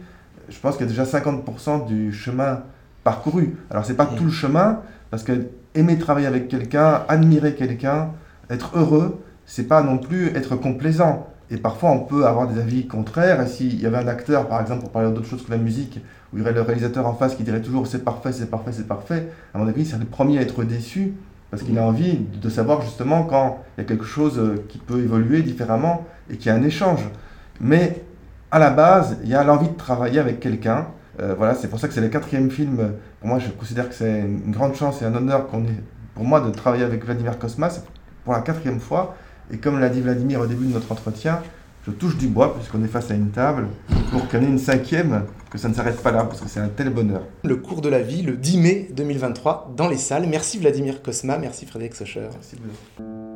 je 0.49 0.59
pense 0.59 0.75
qu'il 0.77 0.85
y 0.87 0.89
a 0.89 0.91
déjà 0.91 1.05
50% 1.05 1.85
du 1.85 2.11
chemin 2.11 2.61
parcouru. 3.03 3.55
Alors 3.69 3.85
c'est 3.85 3.93
pas 3.93 4.07
tout 4.07 4.25
le 4.25 4.31
chemin, 4.31 4.79
parce 5.11 5.23
que 5.23 5.47
aimer 5.73 5.97
travailler 5.97 6.27
avec 6.27 6.47
quelqu'un, 6.47 7.03
admirer 7.07 7.55
quelqu'un, 7.55 8.11
être 8.49 8.77
heureux, 8.77 9.21
c'est 9.45 9.67
pas 9.67 9.83
non 9.83 9.97
plus 9.97 10.27
être 10.35 10.55
complaisant. 10.55 11.27
Et 11.51 11.57
parfois, 11.57 11.91
on 11.91 11.99
peut 11.99 12.25
avoir 12.25 12.47
des 12.47 12.59
avis 12.59 12.87
contraires. 12.87 13.41
Et 13.41 13.47
s'il 13.47 13.79
y 13.79 13.85
avait 13.85 13.97
un 13.97 14.07
acteur, 14.07 14.47
par 14.47 14.61
exemple, 14.61 14.81
pour 14.81 14.91
parler 14.91 15.11
d'autre 15.11 15.27
chose 15.27 15.45
que 15.45 15.51
la 15.51 15.57
musique, 15.57 15.99
où 16.33 16.37
il 16.37 16.39
y 16.39 16.41
aurait 16.41 16.53
le 16.53 16.61
réalisateur 16.61 17.05
en 17.05 17.13
face 17.13 17.35
qui 17.35 17.43
dirait 17.43 17.61
toujours 17.61 17.85
c'est 17.85 18.03
parfait, 18.03 18.31
c'est 18.31 18.49
parfait, 18.49 18.71
c'est 18.73 18.87
parfait, 18.87 19.27
à 19.53 19.59
mon 19.59 19.67
avis, 19.67 19.85
c'est 19.85 19.97
le 19.97 20.05
premier 20.05 20.39
à 20.39 20.41
être 20.41 20.63
déçu 20.63 21.13
parce 21.51 21.63
qu'il 21.63 21.77
a 21.77 21.83
envie 21.83 22.17
de 22.17 22.49
savoir 22.49 22.81
justement 22.81 23.23
quand 23.23 23.63
il 23.77 23.81
y 23.81 23.83
a 23.85 23.87
quelque 23.87 24.05
chose 24.05 24.39
euh, 24.39 24.65
qui 24.67 24.77
peut 24.77 24.99
évoluer 24.99 25.41
différemment 25.41 26.05
et 26.29 26.37
qu'il 26.37 26.47
y 26.47 26.49
a 26.49 26.55
un 26.55 26.63
échange. 26.63 27.07
Mais 27.61 28.03
à 28.51 28.59
la 28.59 28.71
base, 28.71 29.17
il 29.23 29.29
y 29.29 29.35
a 29.35 29.43
l'envie 29.43 29.69
de 29.69 29.75
travailler 29.75 30.19
avec 30.19 30.39
quelqu'un. 30.39 30.87
Euh, 31.21 31.33
voilà, 31.37 31.55
c'est 31.55 31.69
pour 31.69 31.79
ça 31.79 31.87
que 31.87 31.93
c'est 31.93 32.01
le 32.01 32.09
quatrième 32.09 32.49
film. 32.49 32.93
Pour 33.25 33.33
moi, 33.33 33.43
je 33.43 33.49
considère 33.49 33.89
que 33.89 33.95
c'est 33.95 34.19
une 34.19 34.51
grande 34.51 34.75
chance 34.75 35.01
et 35.01 35.05
un 35.05 35.15
honneur 35.15 35.47
qu'on 35.47 35.63
ait, 35.63 35.81
pour 36.13 36.23
moi 36.23 36.41
de 36.41 36.51
travailler 36.51 36.83
avec 36.83 37.03
Vladimir 37.03 37.39
Kosmas 37.39 37.81
pour 38.23 38.33
la 38.33 38.41
quatrième 38.41 38.79
fois. 38.79 39.15
Et 39.51 39.57
comme 39.57 39.79
l'a 39.79 39.89
dit 39.89 39.99
Vladimir 39.99 40.41
au 40.41 40.45
début 40.45 40.67
de 40.67 40.73
notre 40.73 40.91
entretien, 40.91 41.41
je 41.87 41.91
touche 41.91 42.17
du 42.17 42.27
bois 42.27 42.53
puisqu'on 42.53 42.83
est 42.83 42.87
face 42.87 43.09
à 43.09 43.15
une 43.15 43.31
table 43.31 43.65
pour 44.11 44.27
qu'il 44.27 44.39
y 44.39 44.43
en 44.43 44.45
ait 44.45 44.51
une 44.51 44.59
cinquième, 44.59 45.23
que 45.49 45.57
ça 45.57 45.69
ne 45.69 45.73
s'arrête 45.73 46.03
pas 46.03 46.11
là 46.11 46.23
parce 46.23 46.39
que 46.39 46.47
c'est 46.47 46.59
un 46.59 46.67
tel 46.67 46.91
bonheur. 46.91 47.23
Le 47.43 47.55
cours 47.55 47.81
de 47.81 47.89
la 47.89 48.03
vie, 48.03 48.21
le 48.21 48.33
10 48.33 48.57
mai 48.59 48.89
2023, 48.95 49.73
dans 49.75 49.87
les 49.87 49.97
salles. 49.97 50.27
Merci 50.29 50.59
Vladimir 50.59 51.01
Kosma, 51.01 51.39
merci 51.39 51.65
Frédéric 51.65 51.95
Socher. 51.95 52.29
Merci 52.31 52.57
beaucoup. 52.57 53.34